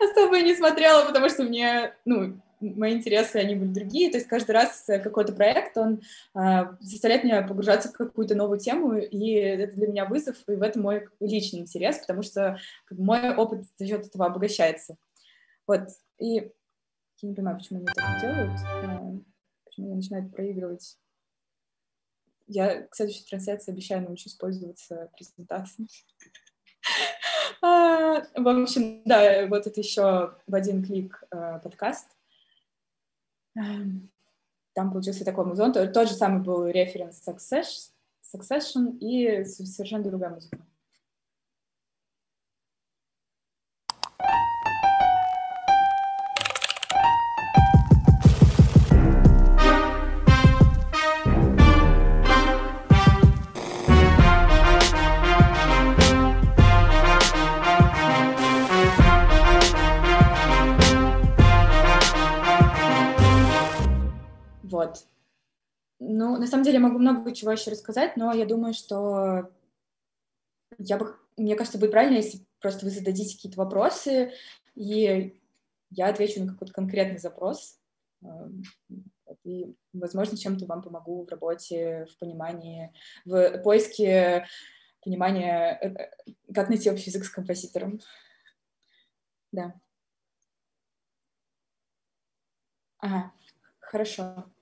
особо 0.00 0.40
не 0.40 0.54
смотрела, 0.54 1.04
потому 1.04 1.28
что 1.28 1.44
мне, 1.44 1.94
ну, 2.04 2.40
мои 2.60 2.94
интересы, 2.94 3.36
они 3.36 3.54
были 3.54 3.72
другие, 3.72 4.10
то 4.10 4.16
есть 4.16 4.28
каждый 4.28 4.52
раз 4.52 4.84
какой-то 4.86 5.32
проект, 5.32 5.76
он 5.76 6.00
э, 6.34 6.64
заставляет 6.80 7.24
меня 7.24 7.42
погружаться 7.42 7.88
в 7.88 7.92
какую-то 7.92 8.34
новую 8.34 8.58
тему, 8.58 8.96
и 8.96 9.32
это 9.32 9.74
для 9.74 9.88
меня 9.88 10.04
вызов, 10.06 10.36
и 10.48 10.52
в 10.54 10.62
этом 10.62 10.82
мой 10.82 11.08
личный 11.20 11.60
интерес, 11.60 11.98
потому 11.98 12.22
что 12.22 12.58
мой 12.90 13.34
опыт 13.34 13.64
за 13.78 13.86
счет 13.86 14.06
этого 14.06 14.26
обогащается. 14.26 14.96
Вот, 15.66 15.88
и 16.18 16.34
я 17.22 17.28
не 17.28 17.34
понимаю, 17.34 17.58
почему 17.58 17.80
они 17.80 17.88
так 17.94 18.20
делают, 18.20 19.24
они 19.78 19.94
начинают 19.94 20.32
проигрывать. 20.32 20.98
Я 22.46 22.82
к 22.82 22.94
следующей 22.94 23.24
трансляции 23.24 23.72
обещаю 23.72 24.02
научусь 24.02 24.34
пользоваться 24.34 25.10
презентацией. 25.16 25.88
А, 27.62 28.22
в 28.34 28.48
общем, 28.48 29.02
да, 29.06 29.46
вот 29.46 29.66
это 29.66 29.80
еще 29.80 30.34
в 30.46 30.54
один 30.54 30.84
клик 30.84 31.24
э, 31.30 31.58
подкаст. 31.62 32.06
Эм, 33.56 34.10
там 34.74 34.92
получился 34.92 35.24
такой 35.24 35.46
музон. 35.46 35.72
Тот 35.72 36.08
же 36.08 36.14
самый 36.14 36.42
был 36.42 36.66
референс 36.66 37.22
Succession 37.26 38.98
и 38.98 39.44
совершенно 39.44 40.04
другая 40.04 40.30
музыка. 40.30 40.58
Вот. 64.66 65.06
Ну, 65.98 66.36
на 66.36 66.46
самом 66.46 66.64
деле, 66.64 66.76
я 66.76 66.82
могу 66.82 66.98
много 66.98 67.32
чего 67.34 67.52
еще 67.52 67.70
рассказать, 67.70 68.16
но 68.16 68.32
я 68.32 68.44
думаю, 68.46 68.74
что 68.74 69.50
я 70.78 70.98
бы, 70.98 71.16
мне 71.36 71.56
кажется, 71.56 71.78
будет 71.78 71.92
правильно, 71.92 72.16
если 72.16 72.44
просто 72.60 72.84
вы 72.84 72.90
зададите 72.90 73.36
какие-то 73.36 73.58
вопросы, 73.58 74.32
и 74.74 75.40
я 75.90 76.08
отвечу 76.08 76.42
на 76.42 76.52
какой-то 76.52 76.72
конкретный 76.72 77.18
запрос. 77.18 77.78
Эм, 78.22 78.62
и, 79.44 79.74
возможно, 79.92 80.36
чем-то 80.36 80.66
вам 80.66 80.82
помогу 80.82 81.24
в 81.24 81.28
работе, 81.28 82.06
в 82.10 82.18
понимании, 82.18 82.92
в 83.24 83.58
поиске 83.62 84.46
понимания, 85.02 85.78
э, 85.80 85.88
э, 85.88 86.52
как 86.52 86.68
найти 86.68 86.90
общий 86.90 87.10
язык 87.10 87.24
с 87.24 87.30
композитором. 87.30 88.00
Да. 89.52 89.74
Ага, 92.98 93.32
хорошо. 93.80 94.55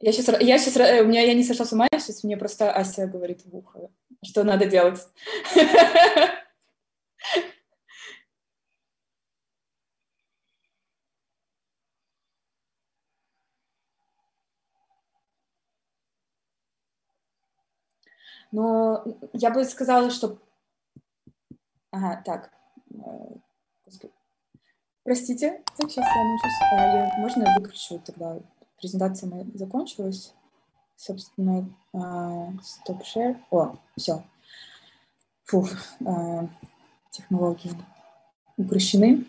Я 0.00 0.12
сейчас, 0.12 0.40
я 0.40 0.58
сейчас, 0.58 0.76
э, 0.76 1.02
у 1.02 1.06
меня, 1.08 1.22
я 1.22 1.34
не 1.34 1.42
сошла 1.42 1.64
с 1.66 1.72
ума, 1.72 1.88
сейчас 1.92 2.22
мне 2.22 2.36
просто 2.36 2.72
Ася 2.72 3.08
говорит 3.08 3.44
в 3.44 3.56
ухо, 3.56 3.90
что 4.22 4.44
надо 4.44 4.66
делать. 4.66 5.00
Но 18.52 19.04
я 19.32 19.50
бы 19.50 19.64
сказала, 19.64 20.10
что... 20.10 20.38
Ага, 21.90 22.22
так. 22.24 22.52
Э, 22.94 23.34
простите, 25.02 25.62
сейчас 25.76 26.06
я 26.72 26.94
я, 26.94 27.18
можно 27.18 27.42
я 27.42 27.58
выключу 27.58 27.98
тогда 27.98 28.38
презентация 28.80 29.28
моя 29.28 29.44
закончилась. 29.54 30.32
Собственно, 30.96 31.68
стоп-шер. 32.62 33.36
О, 33.50 33.76
все. 33.96 34.24
Фух, 35.44 35.70
а, 36.04 36.48
технологии 37.10 37.70
упрощены. 38.56 39.24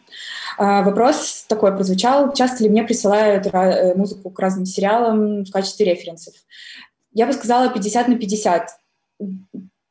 А, 0.57 0.81
вопрос 0.81 1.45
такой 1.47 1.73
прозвучал. 1.73 2.33
Часто 2.33 2.63
ли 2.63 2.69
мне 2.69 2.83
присылают 2.83 3.45
э, 3.45 3.93
музыку 3.95 4.31
к 4.31 4.39
разным 4.39 4.65
сериалам 4.65 5.43
в 5.43 5.51
качестве 5.51 5.85
референсов? 5.85 6.33
Я 7.13 7.27
бы 7.27 7.33
сказала 7.33 7.69
50 7.69 8.07
на 8.07 8.17
50. 8.17 8.69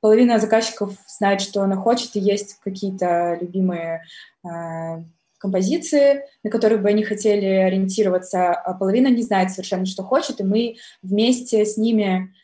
Половина 0.01 0.39
заказчиков 0.39 0.95
знает, 1.07 1.41
что 1.41 1.63
она 1.63 1.77
хочет, 1.77 2.15
и 2.17 2.21
есть 2.21 2.59
какие-то 2.61 3.39
любимые 3.41 4.03
а, 4.45 5.03
композиции, 5.39 6.25
на 6.43 6.51
которых 6.51 6.83
бы 6.83 6.89
они 6.89 7.05
хотели 7.05 7.47
ориентироваться, 7.47 8.53
а 8.53 8.75
половина 8.75 9.09
не 9.09 9.23
знает 9.23 9.51
совершенно, 9.51 9.87
что 9.87 10.03
хочет, 10.03 10.41
и 10.41 10.45
мы 10.45 10.77
вместе 11.03 11.65
с 11.65 11.77
ними 11.77 12.35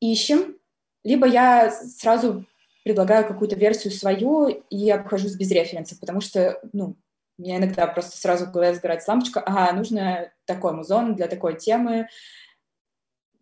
ищем, 0.00 0.56
либо 1.04 1.26
я 1.26 1.70
сразу 1.70 2.44
предлагаю 2.84 3.26
какую-то 3.26 3.56
версию 3.56 3.92
свою 3.92 4.48
и 4.48 4.90
обхожусь 4.90 5.36
без 5.36 5.50
референсов, 5.50 6.00
потому 6.00 6.20
что, 6.20 6.60
ну, 6.72 6.96
меня 7.38 7.56
иногда 7.56 7.86
просто 7.86 8.16
сразу 8.18 8.46
в 8.46 8.52
голове 8.52 8.74
сгорает 8.74 9.06
лампочка, 9.06 9.40
ага, 9.40 9.72
нужно 9.72 10.30
такой 10.44 10.72
музон 10.72 11.14
для 11.14 11.26
такой 11.26 11.56
темы, 11.56 12.08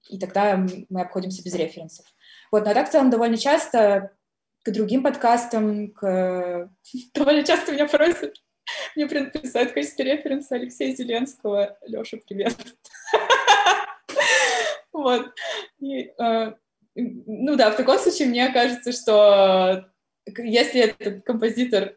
и 0.08 0.18
тогда 0.18 0.56
мы 0.88 1.00
обходимся 1.00 1.42
без 1.42 1.54
референсов. 1.54 2.06
Вот, 2.50 2.64
но 2.64 2.74
так 2.74 2.88
в 2.88 2.92
целом 2.92 3.10
довольно 3.10 3.36
часто 3.36 4.12
к 4.62 4.70
другим 4.70 5.02
подкастам, 5.02 5.90
к... 5.92 6.70
довольно 7.14 7.44
часто 7.44 7.72
меня 7.72 7.86
просят 7.86 8.34
мне 8.96 9.06
предписать 9.06 9.70
в 9.70 9.74
качестве 9.74 10.04
референса 10.04 10.56
Алексея 10.56 10.94
Зеленского. 10.94 11.78
Леша, 11.86 12.18
привет. 12.26 12.54
Вот. 14.90 15.32
И, 15.78 16.10
э, 16.18 16.52
ну 16.96 17.54
да, 17.54 17.70
в 17.70 17.76
таком 17.76 17.98
случае 17.98 18.26
мне 18.26 18.52
кажется, 18.52 18.90
что 18.90 19.88
если 20.36 20.80
этот 20.80 21.24
композитор, 21.24 21.96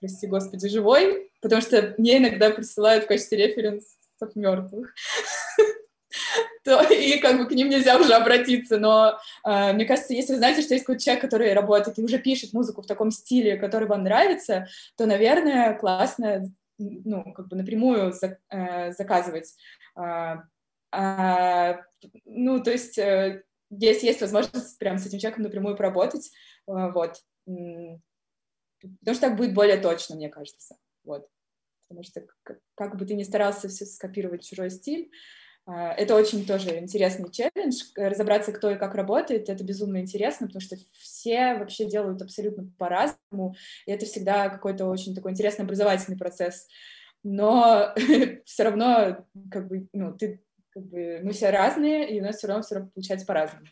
прости 0.00 0.26
господи, 0.26 0.68
живой, 0.68 1.30
потому 1.40 1.62
что 1.62 1.94
мне 1.96 2.18
иногда 2.18 2.50
присылают 2.50 3.04
в 3.04 3.06
качестве 3.06 3.38
референсов 3.38 4.34
мертвых. 4.34 4.94
то 6.62 6.82
и 6.92 7.18
как 7.18 7.38
бы 7.38 7.46
к 7.46 7.52
ним 7.52 7.68
нельзя 7.68 7.98
уже 7.98 8.14
обратиться. 8.14 8.78
Но 8.78 9.18
э, 9.44 9.72
мне 9.72 9.84
кажется, 9.84 10.14
если 10.14 10.32
вы 10.32 10.38
знаете, 10.38 10.62
что 10.62 10.74
есть 10.74 10.84
какой-то 10.84 11.02
человек, 11.02 11.22
который 11.22 11.52
работает 11.52 11.98
и 11.98 12.02
уже 12.02 12.18
пишет 12.18 12.52
музыку 12.52 12.82
в 12.82 12.86
таком 12.86 13.10
стиле, 13.10 13.56
который 13.56 13.88
вам 13.88 14.04
нравится, 14.04 14.66
то, 14.96 15.06
наверное, 15.06 15.74
классно 15.74 16.50
ну, 16.78 17.32
как 17.32 17.48
бы 17.48 17.56
напрямую 17.56 18.12
за, 18.12 18.38
э, 18.48 18.92
заказывать. 18.92 19.54
Э, 19.96 20.36
э, 20.92 21.74
ну, 22.24 22.62
то 22.62 22.70
есть, 22.70 22.98
э, 22.98 23.44
если 23.70 24.06
есть 24.06 24.20
возможность 24.20 24.78
прям 24.78 24.98
с 24.98 25.06
этим 25.06 25.18
человеком 25.18 25.44
напрямую 25.44 25.76
поработать, 25.76 26.30
э, 26.66 26.90
вот. 26.92 27.22
Потому 27.44 29.14
что 29.14 29.20
так 29.20 29.36
будет 29.36 29.54
более 29.54 29.76
точно, 29.76 30.16
мне 30.16 30.30
кажется. 30.30 30.76
Вот. 31.04 31.28
Потому 31.82 32.02
что 32.02 32.24
как, 32.42 32.60
как 32.74 32.96
бы 32.96 33.04
ты 33.04 33.14
ни 33.14 33.24
старался 33.24 33.68
все 33.68 33.84
скопировать 33.84 34.46
чужой 34.46 34.70
стиль, 34.70 35.10
это 35.66 36.14
очень 36.16 36.46
тоже 36.46 36.78
интересный 36.78 37.30
челлендж, 37.30 37.82
разобраться, 37.96 38.52
кто 38.52 38.70
и 38.70 38.78
как 38.78 38.94
работает, 38.94 39.48
это 39.48 39.62
безумно 39.62 39.98
интересно, 39.98 40.46
потому 40.46 40.60
что 40.60 40.76
все 40.98 41.54
вообще 41.54 41.84
делают 41.84 42.22
абсолютно 42.22 42.70
по-разному, 42.78 43.54
и 43.86 43.92
это 43.92 44.06
всегда 44.06 44.48
какой-то 44.48 44.86
очень 44.86 45.14
такой 45.14 45.32
интересный 45.32 45.64
образовательный 45.64 46.18
процесс. 46.18 46.66
Но 47.22 47.94
все 48.44 48.62
равно, 48.62 49.26
как 49.50 49.68
бы, 49.68 49.86
ну, 49.92 50.16
ты, 50.16 50.42
как 50.70 50.84
бы, 50.84 51.20
мы 51.22 51.32
все 51.32 51.50
разные, 51.50 52.10
и 52.10 52.20
у 52.20 52.24
нас 52.24 52.36
все 52.36 52.46
равно 52.46 52.62
все 52.62 52.76
равно 52.76 52.90
получается 52.94 53.26
по-разному. 53.26 53.66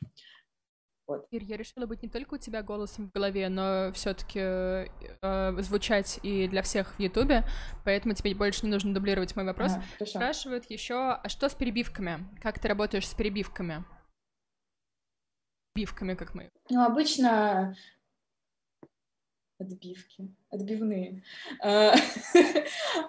Вот. 1.08 1.26
Ир, 1.30 1.42
я 1.42 1.56
решила 1.56 1.86
быть 1.86 2.02
не 2.02 2.10
только 2.10 2.34
у 2.34 2.36
тебя 2.36 2.62
голосом 2.62 3.08
в 3.08 3.12
голове, 3.12 3.48
но 3.48 3.90
все-таки 3.94 4.40
э, 4.40 5.62
звучать 5.62 6.20
и 6.22 6.46
для 6.48 6.60
всех 6.60 6.94
в 6.94 7.00
Ютубе, 7.00 7.44
поэтому 7.84 8.12
тебе 8.12 8.34
больше 8.34 8.66
не 8.66 8.70
нужно 8.70 8.92
дублировать 8.92 9.34
мой 9.34 9.46
вопрос. 9.46 9.72
А, 9.98 10.04
Спрашивают 10.04 10.70
еще, 10.70 11.12
а 11.12 11.28
что 11.30 11.48
с 11.48 11.54
перебивками? 11.54 12.28
Как 12.42 12.58
ты 12.58 12.68
работаешь 12.68 13.08
с 13.08 13.14
перебивками? 13.14 13.86
Отбивками, 15.74 16.14
как 16.14 16.34
мы. 16.34 16.50
Ну, 16.68 16.84
обычно 16.84 17.74
отбивки, 19.58 20.28
отбивные. 20.50 21.22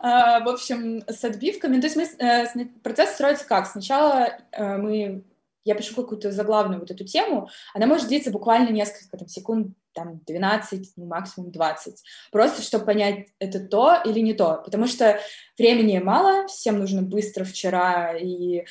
А, 0.01 0.39
в 0.39 0.47
общем, 0.47 1.03
с 1.07 1.23
отбивками, 1.25 1.81
то 1.81 1.87
есть 1.87 1.97
мы, 1.97 2.03
э, 2.03 2.65
процесс 2.81 3.15
строится 3.15 3.45
как? 3.45 3.65
Сначала 3.65 4.39
э, 4.51 4.77
мы 4.77 5.25
я 5.69 5.75
пишу 5.75 5.95
какую-то 5.95 6.31
заглавную 6.31 6.79
вот 6.79 6.89
эту 6.89 7.05
тему, 7.05 7.47
она 7.75 7.85
может 7.85 8.07
длиться 8.07 8.31
буквально 8.31 8.71
несколько 8.71 9.17
там, 9.17 9.27
секунд, 9.27 9.77
там, 9.93 10.19
12, 10.25 10.93
ну, 10.95 11.05
максимум 11.05 11.51
20, 11.51 12.03
просто 12.31 12.63
чтобы 12.63 12.85
понять, 12.85 13.27
это 13.37 13.59
то 13.59 14.01
или 14.03 14.19
не 14.19 14.33
то, 14.33 14.61
потому 14.65 14.87
что 14.87 15.19
времени 15.59 15.99
мало, 15.99 16.47
всем 16.47 16.79
нужно 16.79 17.03
быстро 17.03 17.43
вчера, 17.43 18.17
и, 18.17 18.65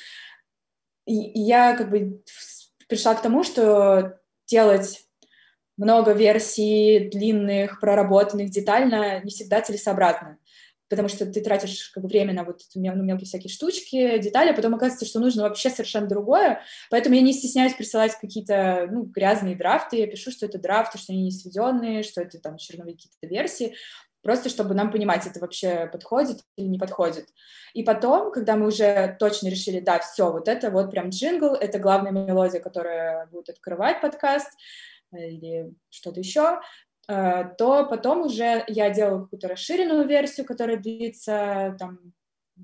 и, 1.06 1.22
и 1.22 1.40
я 1.40 1.76
как 1.76 1.90
бы 1.90 2.20
пришла 2.88 3.14
к 3.14 3.22
тому, 3.22 3.44
что 3.44 4.18
делать 4.48 5.04
много 5.76 6.12
версий 6.12 7.08
длинных, 7.12 7.78
проработанных 7.78 8.50
детально 8.50 9.22
не 9.22 9.30
всегда 9.30 9.60
целесообразно 9.60 10.38
потому 10.88 11.08
что 11.08 11.26
ты 11.26 11.40
тратишь 11.40 11.90
как 11.90 12.02
бы, 12.02 12.08
время 12.08 12.32
на 12.32 12.44
вот 12.44 12.60
мел- 12.74 12.96
мелкие 12.96 13.26
всякие 13.26 13.50
штучки, 13.50 14.18
детали, 14.18 14.50
а 14.50 14.54
потом 14.54 14.74
оказывается, 14.74 15.06
что 15.06 15.20
нужно 15.20 15.42
вообще 15.42 15.70
совершенно 15.70 16.06
другое, 16.06 16.62
поэтому 16.90 17.14
я 17.14 17.22
не 17.22 17.32
стесняюсь 17.32 17.74
присылать 17.74 18.14
какие-то, 18.18 18.88
ну, 18.90 19.02
грязные 19.04 19.56
драфты, 19.56 19.98
я 19.98 20.06
пишу, 20.06 20.30
что 20.30 20.46
это 20.46 20.58
драфты, 20.58 20.98
что 20.98 21.12
они 21.12 21.24
не 21.24 21.30
сведенные, 21.30 22.02
что 22.02 22.22
это 22.22 22.38
там 22.38 22.56
черновые 22.56 22.94
какие-то 22.94 23.26
версии, 23.26 23.74
просто 24.22 24.48
чтобы 24.48 24.74
нам 24.74 24.90
понимать, 24.90 25.26
это 25.26 25.40
вообще 25.40 25.88
подходит 25.92 26.40
или 26.56 26.66
не 26.66 26.78
подходит. 26.78 27.28
И 27.74 27.82
потом, 27.82 28.32
когда 28.32 28.56
мы 28.56 28.68
уже 28.68 29.16
точно 29.18 29.48
решили, 29.48 29.80
да, 29.80 29.98
все, 29.98 30.30
вот 30.30 30.48
это 30.48 30.70
вот 30.70 30.90
прям 30.90 31.10
джингл, 31.10 31.54
это 31.54 31.78
главная 31.78 32.12
мелодия, 32.12 32.60
которая 32.60 33.26
будет 33.26 33.50
открывать 33.50 34.00
подкаст, 34.00 34.50
э, 35.12 35.28
или 35.28 35.72
что-то 35.90 36.20
еще, 36.20 36.60
то 37.08 37.86
потом 37.88 38.26
уже 38.26 38.64
я 38.66 38.90
делаю 38.90 39.22
какую-то 39.22 39.48
расширенную 39.48 40.06
версию, 40.06 40.44
которая 40.44 40.76
длится 40.76 41.74
там 41.78 42.12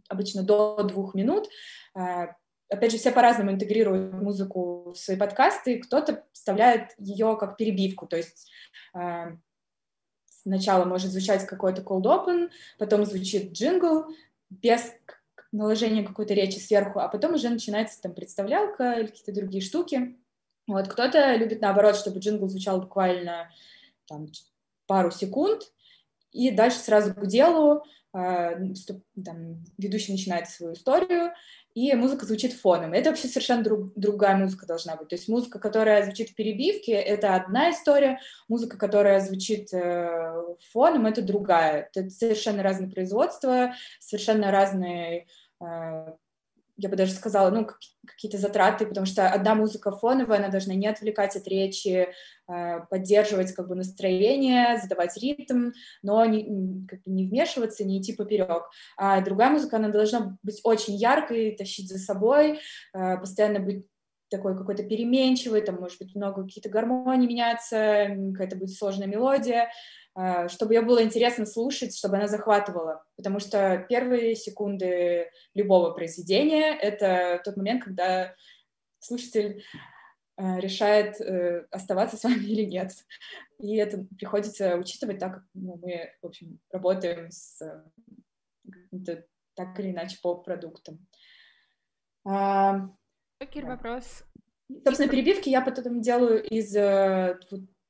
обычно 0.09 0.42
до 0.42 0.83
двух 0.83 1.14
минут. 1.14 1.48
Э, 1.96 2.26
опять 2.68 2.92
же, 2.92 2.98
все 2.98 3.11
по-разному 3.11 3.52
интегрируют 3.52 4.12
музыку 4.14 4.92
в 4.92 4.96
свои 4.96 5.16
подкасты, 5.16 5.78
кто-то 5.78 6.24
вставляет 6.33 6.90
ее 6.98 7.37
как 7.38 7.57
перебивку, 7.57 8.07
то 8.07 8.16
есть 8.16 8.50
э, 8.94 9.37
сначала 10.28 10.85
может 10.85 11.11
звучать 11.11 11.46
какой-то 11.46 11.83
cold 11.83 12.04
open, 12.04 12.50
потом 12.78 13.04
звучит 13.04 13.52
джингл 13.52 14.07
без 14.50 14.92
наложения 15.52 16.02
какой-то 16.02 16.35
речи 16.35 16.59
сверху, 16.59 16.98
а 16.98 17.09
потом 17.09 17.35
уже 17.35 17.48
начинается 17.48 18.00
там 18.02 18.12
представлялка 18.12 18.94
или 18.94 19.07
какие-то 19.07 19.33
другие 19.33 19.62
штуки. 19.62 20.16
Вот 20.66 20.88
кто-то 20.88 21.37
любит 21.37 21.61
наоборот, 21.61 21.96
чтобы 21.96 22.18
джингл 22.18 22.48
звучал 22.48 22.80
буквально 22.80 23.50
там, 24.07 24.27
пару 24.87 25.11
секунд, 25.11 25.62
и 26.33 26.51
дальше 26.51 26.79
сразу 26.79 27.14
к 27.14 27.27
делу, 27.27 27.85
э, 28.12 28.75
там, 29.25 29.64
ведущий 29.79 30.12
начинает 30.12 30.49
свою 30.49 30.75
историю, 30.75 31.33
и 31.75 31.93
музыка 31.95 32.25
звучит 32.25 32.53
фоном. 32.53 32.93
Это 32.93 33.11
вообще 33.11 33.27
совершенно 33.27 33.64
друг, 33.64 33.93
другая 33.97 34.37
музыка 34.37 34.64
должна 34.64 34.97
быть. 34.97 35.09
То 35.09 35.17
есть 35.17 35.29
музыка, 35.29 35.59
которая 35.59 36.05
звучит 36.05 36.31
в 36.31 36.35
перебивке, 36.35 36.93
это 36.93 37.35
одна 37.35 37.71
история, 37.73 38.21
музыка, 38.49 38.77
которая 38.79 39.21
звучит 39.21 39.73
э, 39.73 40.35
фоном, 40.73 41.07
это 41.07 41.23
другая. 41.23 41.90
Это 41.93 42.11
совершенно 42.11 42.62
разные 42.62 42.90
производства, 42.90 43.75
совершенно 43.99 44.53
разные 44.53 45.27
э, 45.61 46.12
я 46.76 46.88
бы 46.88 46.96
даже 46.96 47.12
сказала, 47.12 47.50
ну, 47.50 47.68
какие-то 48.06 48.38
затраты, 48.38 48.87
потому 48.87 49.06
что 49.06 49.28
одна 49.28 49.54
музыка 49.54 49.92
фоновая, 49.92 50.38
она 50.38 50.48
должна 50.48 50.74
не 50.74 50.87
отвлекать 50.88 51.37
от 51.37 51.46
речи, 51.46 52.08
э, 52.48 52.80
поддерживать 52.90 53.52
как 53.52 53.68
бы 53.68 53.74
настроение, 53.74 54.78
задавать 54.78 55.16
ритм, 55.16 55.70
но 56.02 56.24
не, 56.24 56.87
как 56.88 57.02
бы 57.04 57.10
не 57.12 57.26
вмешиваться, 57.26 57.84
не 57.84 58.00
идти 58.00 58.12
поперек. 58.12 58.64
А 58.96 59.20
другая 59.20 59.50
музыка, 59.50 59.76
она 59.76 59.88
должна 59.88 60.37
быть 60.42 60.60
очень 60.64 60.94
яркой, 60.94 61.54
тащить 61.56 61.88
за 61.88 61.98
собой, 61.98 62.60
э, 62.92 63.18
постоянно 63.18 63.60
быть 63.60 63.87
такой 64.30 64.56
какой-то 64.56 64.82
переменчивый, 64.82 65.62
там 65.62 65.76
может 65.76 65.98
быть 65.98 66.14
много 66.14 66.42
какие-то 66.42 66.68
гармонии 66.68 67.28
меняться, 67.28 68.08
какая-то 68.32 68.56
будет 68.56 68.74
сложная 68.74 69.06
мелодия, 69.06 69.64
а, 69.64 69.68
чтобы 70.48 70.74
ее 70.74 70.83
было 70.83 71.03
интересно 71.03 71.44
слушать, 71.44 71.96
чтобы 71.96 72.16
она 72.16 72.29
захватывала. 72.29 73.05
Потому 73.16 73.40
что 73.40 73.85
первые 73.88 74.37
секунды 74.37 75.31
любого 75.55 75.90
произведения— 75.90 76.77
это 76.81 77.40
тот 77.44 77.57
момент, 77.57 77.83
когда 77.83 78.35
слушатель 79.00 79.64
а, 80.37 80.59
решает 80.59 81.20
э, 81.20 81.66
оставаться 81.70 82.16
с 82.16 82.24
вами 82.24 82.44
или 82.44 82.64
нет. 82.64 82.92
И 83.59 83.77
это 83.77 84.05
приходится 84.16 84.77
учитывать, 84.77 85.18
так 85.18 85.35
как 85.35 85.44
ну, 85.55 85.79
мы, 85.81 86.12
в 86.22 86.27
общем, 86.27 86.59
работаем 86.70 87.31
с 87.31 87.61
так 89.55 89.79
или 89.79 89.90
иначе 89.90 90.18
по 90.22 90.35
продуктам. 90.37 91.07
А, 92.27 92.88
Кир, 93.53 93.66
вопрос. 93.66 94.24
Собственно, 94.85 95.11
перебивки 95.11 95.50
я 95.50 95.61
потом 95.61 96.00
делаю 96.00 96.42
из 96.42 96.74
э, 96.74 97.38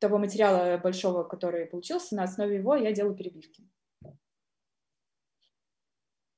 того 0.04 0.18
материала 0.18 0.76
большого, 0.76 1.24
который 1.24 1.64
получился, 1.64 2.14
на 2.14 2.24
основе 2.24 2.56
его 2.56 2.76
я 2.76 2.92
делаю 2.92 3.16
перебивки. 3.16 3.64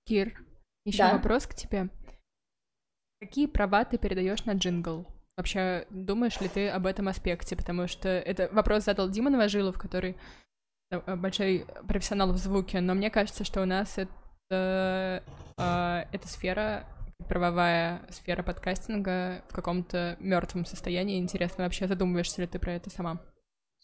Кир, 0.04 0.40
еще 0.84 0.98
да? 0.98 1.14
вопрос 1.14 1.48
к 1.48 1.54
тебе. 1.54 1.88
Какие 3.20 3.46
права 3.46 3.84
ты 3.84 3.98
передаешь 3.98 4.44
на 4.44 4.52
джингл? 4.52 5.04
Вообще, 5.36 5.84
думаешь 5.90 6.40
ли 6.40 6.48
ты 6.48 6.68
об 6.68 6.86
этом 6.86 7.08
аспекте? 7.08 7.56
Потому 7.56 7.88
что 7.88 8.08
это 8.08 8.48
вопрос 8.52 8.84
задал 8.84 9.10
Дима 9.10 9.30
Новожилов, 9.30 9.78
который 9.78 10.16
э, 10.92 11.16
большой 11.16 11.66
профессионал 11.88 12.32
в 12.32 12.36
звуке, 12.36 12.80
но 12.80 12.94
мне 12.94 13.10
кажется, 13.10 13.42
что 13.42 13.62
у 13.62 13.64
нас 13.64 13.98
это, 13.98 15.24
э, 15.58 16.04
эта 16.12 16.28
сфера, 16.28 16.86
правовая 17.28 18.06
сфера 18.10 18.44
подкастинга 18.44 19.42
в 19.48 19.54
каком-то 19.54 20.16
мертвом 20.20 20.64
состоянии. 20.64 21.18
Интересно, 21.18 21.64
вообще 21.64 21.88
задумываешься 21.88 22.42
ли 22.42 22.46
ты 22.46 22.60
про 22.60 22.74
это 22.74 22.90
сама? 22.90 23.20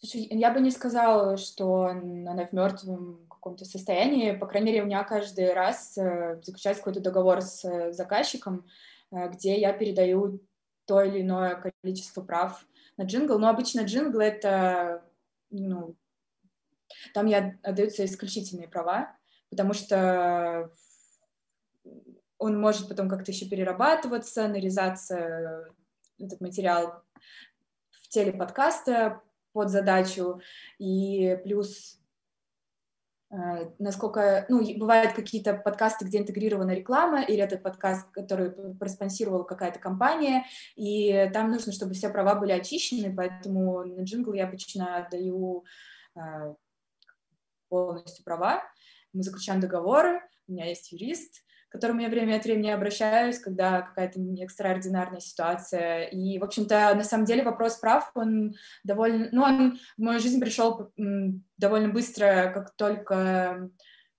Слушай, 0.04 0.26
я 0.32 0.52
бы 0.52 0.60
не 0.60 0.72
сказала, 0.72 1.36
что 1.36 1.84
она 1.84 2.44
в 2.46 2.52
мертвом 2.52 3.24
каком-то 3.42 3.64
состоянии. 3.64 4.32
По 4.32 4.46
крайней 4.46 4.70
мере, 4.70 4.82
у 4.82 4.86
меня 4.86 5.02
каждый 5.02 5.52
раз 5.52 5.98
э, 5.98 6.40
заключается 6.42 6.80
какой-то 6.80 7.00
договор 7.00 7.40
с 7.40 7.64
э, 7.64 7.92
заказчиком, 7.92 8.64
э, 9.10 9.28
где 9.30 9.60
я 9.60 9.72
передаю 9.72 10.40
то 10.86 11.02
или 11.02 11.22
иное 11.22 11.72
количество 11.82 12.22
прав 12.22 12.64
на 12.96 13.02
джингл. 13.02 13.38
Но 13.38 13.48
обычно 13.48 13.80
джингл— 13.80 14.18
это, 14.20 15.04
ну, 15.50 15.96
там 17.14 17.26
я 17.26 17.58
отдаются 17.64 18.04
исключительные 18.04 18.68
права, 18.68 19.16
потому 19.50 19.72
что 19.72 20.70
он 22.38 22.60
может 22.60 22.88
потом 22.88 23.08
как-то 23.08 23.32
еще 23.32 23.48
перерабатываться, 23.48 24.46
нарезаться 24.46 25.68
этот 26.18 26.40
материал 26.40 27.02
в 27.90 28.08
теле 28.08 28.32
подкаста, 28.32 29.20
под 29.52 29.70
задачу, 29.70 30.40
и 30.78 31.38
плюс 31.44 32.02
Э, 33.32 33.70
насколько, 33.78 34.44
ну, 34.50 34.62
бывают 34.76 35.14
какие-то 35.14 35.54
подкасты, 35.54 36.04
где 36.04 36.18
интегрирована 36.18 36.72
реклама, 36.72 37.22
или 37.22 37.38
этот 37.38 37.62
подкаст, 37.62 38.10
который 38.10 38.50
проспонсировала 38.74 39.42
какая-то 39.42 39.78
компания, 39.78 40.44
и 40.76 41.30
там 41.32 41.50
нужно, 41.50 41.72
чтобы 41.72 41.94
все 41.94 42.10
права 42.10 42.34
были 42.34 42.52
очищены, 42.52 43.14
поэтому 43.14 43.84
на 43.84 44.02
джингл 44.02 44.34
я 44.34 44.46
обычно 44.46 44.98
отдаю 44.98 45.64
э, 46.14 46.54
полностью 47.70 48.22
права, 48.22 48.62
мы 49.14 49.22
заключаем 49.22 49.60
договоры, 49.60 50.20
у 50.46 50.52
меня 50.52 50.66
есть 50.66 50.92
юрист, 50.92 51.42
которому 51.72 52.00
я 52.00 52.08
время 52.08 52.36
от 52.36 52.44
времени 52.44 52.68
обращаюсь, 52.68 53.38
когда 53.38 53.80
какая-то 53.80 54.20
экстраординарная 54.42 55.20
ситуация. 55.20 56.04
И, 56.04 56.38
в 56.38 56.44
общем-то, 56.44 56.94
на 56.94 57.02
самом 57.02 57.24
деле 57.24 57.42
вопрос 57.42 57.76
прав, 57.76 58.10
он 58.14 58.54
довольно... 58.84 59.28
Ну, 59.32 59.42
он 59.42 59.78
в 59.96 60.02
мою 60.02 60.20
жизнь 60.20 60.38
пришел 60.38 60.92
довольно 61.56 61.88
быстро, 61.88 62.52
как 62.54 62.76
только 62.76 63.70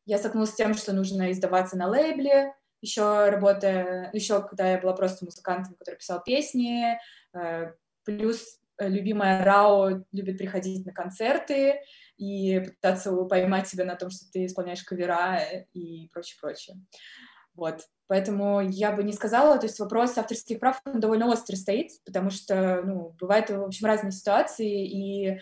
я 0.05 0.17
столкнулась 0.17 0.49
с 0.49 0.55
тем, 0.55 0.73
что 0.73 0.93
нужно 0.93 1.31
издаваться 1.31 1.77
на 1.77 1.87
лейбле, 1.87 2.53
еще 2.81 3.29
работая, 3.29 4.09
еще 4.13 4.41
когда 4.41 4.71
я 4.71 4.81
была 4.81 4.93
просто 4.93 5.23
музыкантом, 5.23 5.75
который 5.75 5.95
писал 5.95 6.21
песни, 6.23 6.97
э, 7.33 7.71
плюс 8.03 8.59
любимая 8.79 9.45
Рао 9.45 10.03
любит 10.11 10.37
приходить 10.39 10.85
на 10.85 10.91
концерты 10.91 11.79
и 12.17 12.59
пытаться 12.59 13.13
поймать 13.25 13.67
себя 13.67 13.85
на 13.85 13.95
том, 13.95 14.09
что 14.09 14.25
ты 14.31 14.45
исполняешь 14.45 14.83
кавера 14.83 15.39
и 15.73 16.09
прочее, 16.11 16.37
прочее. 16.41 16.77
Вот. 17.55 17.87
Поэтому 18.07 18.61
я 18.61 18.91
бы 18.91 19.03
не 19.03 19.13
сказала, 19.13 19.57
то 19.57 19.65
есть 19.65 19.79
вопрос 19.79 20.17
авторских 20.17 20.59
прав 20.59 20.81
он 20.85 20.99
довольно 20.99 21.27
острый 21.27 21.55
стоит, 21.55 21.91
потому 22.05 22.29
что, 22.29 22.81
ну, 22.83 23.15
бывают, 23.19 23.49
в 23.49 23.63
общем, 23.63 23.87
разные 23.87 24.11
ситуации, 24.11 24.85
и 24.85 25.39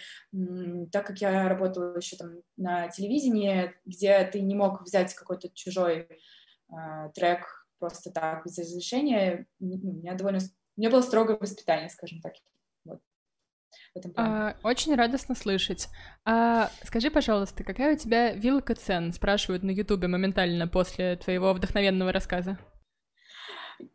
так 0.91 1.07
как 1.07 1.19
я 1.19 1.49
работала 1.49 1.97
еще 1.97 2.17
там 2.17 2.41
на 2.57 2.87
телевидении, 2.89 3.73
где 3.85 4.23
ты 4.25 4.41
не 4.41 4.55
мог 4.55 4.83
взять 4.83 5.13
какой-то 5.15 5.49
чужой 5.53 6.07
э, 6.69 7.09
трек 7.15 7.67
просто 7.79 8.11
так, 8.11 8.45
без 8.45 8.57
разрешения, 8.57 9.47
у 9.59 9.65
меня 9.65 10.13
довольно... 10.13 10.39
У 10.77 10.79
меня 10.79 10.89
было 10.89 11.01
строгое 11.01 11.37
воспитание, 11.37 11.89
скажем 11.89 12.21
так 12.21 12.33
в 13.93 13.97
этом 13.97 14.13
плане. 14.13 14.29
А, 14.29 14.55
очень 14.63 14.95
радостно 14.95 15.35
слышать. 15.35 15.89
А, 16.25 16.69
скажи, 16.83 17.09
пожалуйста, 17.09 17.63
какая 17.63 17.95
у 17.95 17.97
тебя 17.97 18.31
вилка 18.33 18.75
цен? 18.75 19.11
Спрашивают 19.13 19.63
на 19.63 19.71
Ютубе 19.71 20.07
моментально 20.07 20.67
после 20.67 21.15
твоего 21.17 21.53
вдохновенного 21.53 22.11
рассказа. 22.11 22.57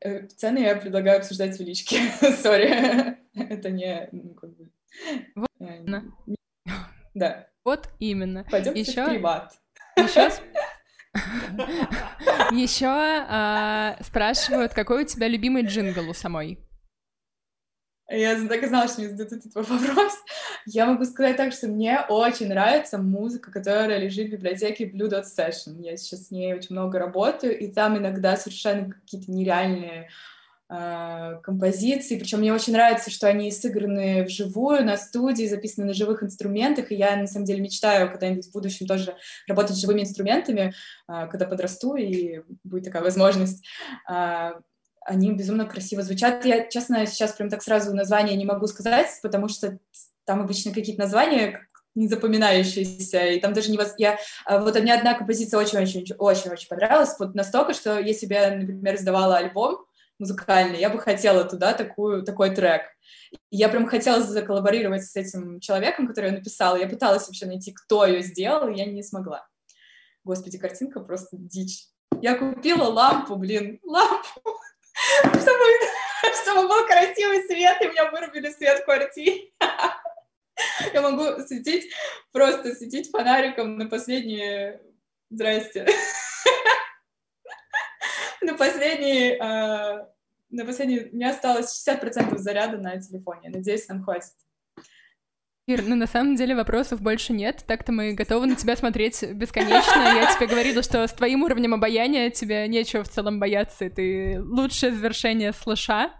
Э, 0.00 0.26
цены 0.26 0.58
я 0.58 0.76
предлагаю 0.76 1.18
обсуждать 1.18 1.56
в 1.58 1.62
личке. 1.62 2.00
Сори. 2.42 3.16
Это 3.34 3.70
не... 3.70 4.08
Ну, 4.12 4.34
как 4.34 4.56
бы... 4.56 4.70
Вот 5.34 5.48
э, 5.60 5.78
именно. 5.78 6.04
Да. 7.14 7.46
Вот 7.64 7.88
именно. 7.98 8.44
Пойдемте 8.50 8.80
Еще... 8.80 9.04
в 9.04 9.08
приват. 9.10 9.52
Еще 9.96 10.30
Еще 12.52 12.86
а, 12.88 13.96
спрашивают, 14.02 14.74
какой 14.74 15.04
у 15.04 15.06
тебя 15.06 15.28
любимый 15.28 15.64
джингл 15.64 16.08
у 16.10 16.14
самой? 16.14 16.58
Я 18.08 18.46
так 18.46 18.62
и 18.62 18.66
знала, 18.66 18.86
что 18.86 19.00
мне 19.00 19.10
зададут 19.10 19.46
этот 19.46 19.54
вопрос. 19.68 20.12
Я 20.64 20.86
могу 20.86 21.04
сказать 21.04 21.36
так, 21.36 21.52
что 21.52 21.66
мне 21.66 22.00
очень 22.08 22.48
нравится 22.48 22.98
музыка, 22.98 23.50
которая 23.50 23.98
лежит 23.98 24.28
в 24.28 24.32
библиотеке 24.32 24.84
Blue 24.84 25.10
Dot 25.10 25.24
Session. 25.24 25.82
Я 25.82 25.96
сейчас 25.96 26.26
с 26.26 26.30
ней 26.30 26.54
очень 26.54 26.74
много 26.74 26.98
работаю, 26.98 27.58
и 27.58 27.66
там 27.66 27.98
иногда 27.98 28.36
совершенно 28.36 28.92
какие-то 28.92 29.32
нереальные 29.32 30.08
э, 30.68 31.40
композиции. 31.42 32.16
Причем 32.16 32.38
мне 32.38 32.54
очень 32.54 32.74
нравится, 32.74 33.10
что 33.10 33.26
они 33.26 33.50
сыграны 33.50 34.22
вживую, 34.22 34.84
на 34.84 34.96
студии, 34.96 35.48
записаны 35.48 35.88
на 35.88 35.94
живых 35.94 36.22
инструментах, 36.22 36.92
и 36.92 36.94
я, 36.94 37.16
на 37.16 37.26
самом 37.26 37.46
деле, 37.46 37.60
мечтаю 37.60 38.08
когда-нибудь 38.08 38.46
в 38.46 38.52
будущем 38.52 38.86
тоже 38.86 39.16
работать 39.48 39.74
с 39.74 39.80
живыми 39.80 40.02
инструментами, 40.02 40.74
э, 41.08 41.26
когда 41.28 41.46
подрасту, 41.46 41.96
и 41.96 42.42
будет 42.62 42.84
такая 42.84 43.02
возможность. 43.02 43.66
Э, 44.08 44.52
они 45.06 45.32
безумно 45.32 45.66
красиво 45.66 46.02
звучат. 46.02 46.44
Я, 46.44 46.66
честно, 46.66 47.06
сейчас 47.06 47.32
прям 47.32 47.48
так 47.48 47.62
сразу 47.62 47.94
название 47.94 48.36
не 48.36 48.44
могу 48.44 48.66
сказать, 48.66 49.08
потому 49.22 49.48
что 49.48 49.78
там 50.24 50.40
обычно 50.40 50.72
какие-то 50.72 51.02
названия 51.02 51.66
не 51.94 52.08
запоминающиеся, 52.08 53.26
и 53.26 53.40
там 53.40 53.54
даже 53.54 53.70
не... 53.70 53.78
Воз... 53.78 53.94
Я... 53.96 54.18
А 54.44 54.60
вот 54.60 54.78
мне 54.78 54.92
одна 54.92 55.14
композиция 55.14 55.58
очень-очень-очень 55.58 56.68
понравилась, 56.68 57.16
вот 57.18 57.34
настолько, 57.34 57.72
что 57.72 57.98
я, 57.98 58.56
например, 58.56 58.96
издавала 58.96 59.38
альбом 59.38 59.86
музыкальный, 60.18 60.80
я 60.80 60.90
бы 60.90 60.98
хотела 60.98 61.44
туда 61.44 61.72
такую, 61.72 62.22
такой 62.22 62.54
трек. 62.54 62.82
Я 63.50 63.68
прям 63.68 63.86
хотела 63.86 64.22
заколлаборировать 64.22 65.04
с 65.04 65.16
этим 65.16 65.60
человеком, 65.60 66.06
который 66.06 66.30
ее 66.30 66.38
написал. 66.38 66.76
Я 66.76 66.88
пыталась 66.88 67.26
вообще 67.26 67.46
найти, 67.46 67.72
кто 67.72 68.06
ее 68.06 68.22
сделал, 68.22 68.68
и 68.68 68.76
я 68.76 68.86
не 68.86 69.02
смогла. 69.02 69.46
Господи, 70.24 70.58
картинка 70.58 71.00
просто 71.00 71.36
дичь. 71.36 71.86
Я 72.22 72.36
купила 72.36 72.84
лампу, 72.84 73.36
блин, 73.36 73.78
лампу 73.84 74.58
чтобы, 75.26 75.64
чтобы 76.42 76.68
был 76.68 76.86
красивый 76.86 77.42
свет, 77.44 77.80
и 77.80 77.88
меня 77.88 78.10
вырубили 78.10 78.50
свет 78.50 78.80
в 78.80 78.84
квартире. 78.84 79.50
Я 80.92 81.02
могу 81.02 81.42
светить, 81.46 81.92
просто 82.32 82.74
светить 82.74 83.10
фонариком 83.10 83.76
на 83.76 83.86
последние... 83.86 84.80
Здрасте. 85.28 85.86
На 88.40 88.54
последние... 88.54 89.36
А, 89.38 90.08
на 90.50 90.64
последний... 90.64 91.00
У 91.00 91.16
меня 91.16 91.30
осталось 91.30 91.84
60% 91.86 92.38
заряда 92.38 92.78
на 92.78 93.00
телефоне. 93.00 93.50
Надеюсь, 93.50 93.88
нам 93.88 94.04
хватит. 94.04 94.32
Ир, 95.68 95.82
ну 95.82 95.96
на 95.96 96.06
самом 96.06 96.36
деле 96.36 96.54
вопросов 96.54 97.02
больше 97.02 97.32
нет, 97.32 97.64
так-то 97.66 97.90
мы 97.90 98.12
готовы 98.12 98.46
на 98.46 98.54
тебя 98.54 98.76
смотреть 98.76 99.24
бесконечно. 99.32 99.98
Я 100.00 100.32
тебе 100.32 100.46
говорила, 100.46 100.80
что 100.80 101.04
с 101.04 101.12
твоим 101.12 101.42
уровнем 101.42 101.74
обаяния 101.74 102.30
тебе 102.30 102.68
нечего 102.68 103.02
в 103.02 103.08
целом 103.08 103.40
бояться, 103.40 103.90
ты 103.90 104.40
лучшее 104.40 104.92
завершение 104.92 105.52
слыша. 105.52 106.12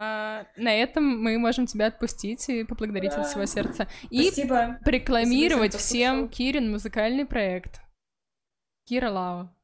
А, 0.00 0.44
на 0.56 0.74
этом 0.74 1.04
мы 1.04 1.38
можем 1.38 1.66
тебя 1.66 1.86
отпустить 1.86 2.48
и 2.48 2.64
поблагодарить 2.64 3.12
да. 3.12 3.20
от 3.20 3.28
всего 3.28 3.46
сердца. 3.46 3.86
И 4.10 4.24
Спасибо. 4.24 4.80
прокламировать 4.84 5.74
Спасибо, 5.74 5.88
всем 5.88 6.28
Кирин 6.28 6.72
музыкальный 6.72 7.26
проект. 7.26 7.80
Кира 8.86 9.10
Лао. 9.10 9.54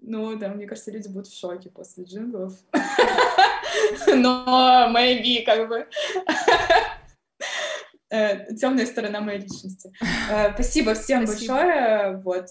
Ну 0.00 0.36
да, 0.36 0.50
мне 0.50 0.66
кажется, 0.66 0.92
люди 0.92 1.08
будут 1.08 1.26
в 1.26 1.36
шоке 1.36 1.70
после 1.70 2.04
джинглов. 2.04 2.52
Но 4.06 4.92
maybe, 4.94 5.42
как 5.44 5.68
бы 5.68 5.88
э, 8.10 8.54
темная 8.54 8.86
сторона 8.86 9.20
моей 9.20 9.40
личности. 9.40 9.92
Э, 10.30 10.52
спасибо 10.54 10.94
всем 10.94 11.26
спасибо. 11.26 11.54
большое. 11.54 12.16
Вот. 12.18 12.46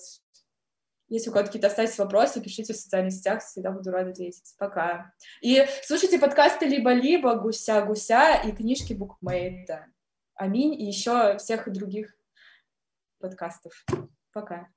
Если 1.08 1.30
у 1.30 1.34
кого-то 1.34 1.48
какие-то 1.48 1.68
остались 1.68 1.98
вопросы, 1.98 2.42
пишите 2.42 2.74
в 2.74 2.78
социальных 2.78 3.14
сетях, 3.14 3.44
всегда 3.44 3.72
буду 3.72 3.92
рада 3.92 4.12
ответить. 4.12 4.56
Пока. 4.58 5.14
И 5.42 5.66
слушайте 5.84 6.18
подкасты 6.18 6.66
«Либо-либо», 6.66 7.36
«Гуся-гуся» 7.36 8.42
и 8.44 8.52
книжки 8.52 8.94
Букмейта. 8.94 9.86
Аминь. 10.34 10.74
И 10.74 10.86
еще 10.86 11.38
всех 11.38 11.72
других 11.72 12.16
подкастов. 13.20 13.86
Пока. 14.32 14.68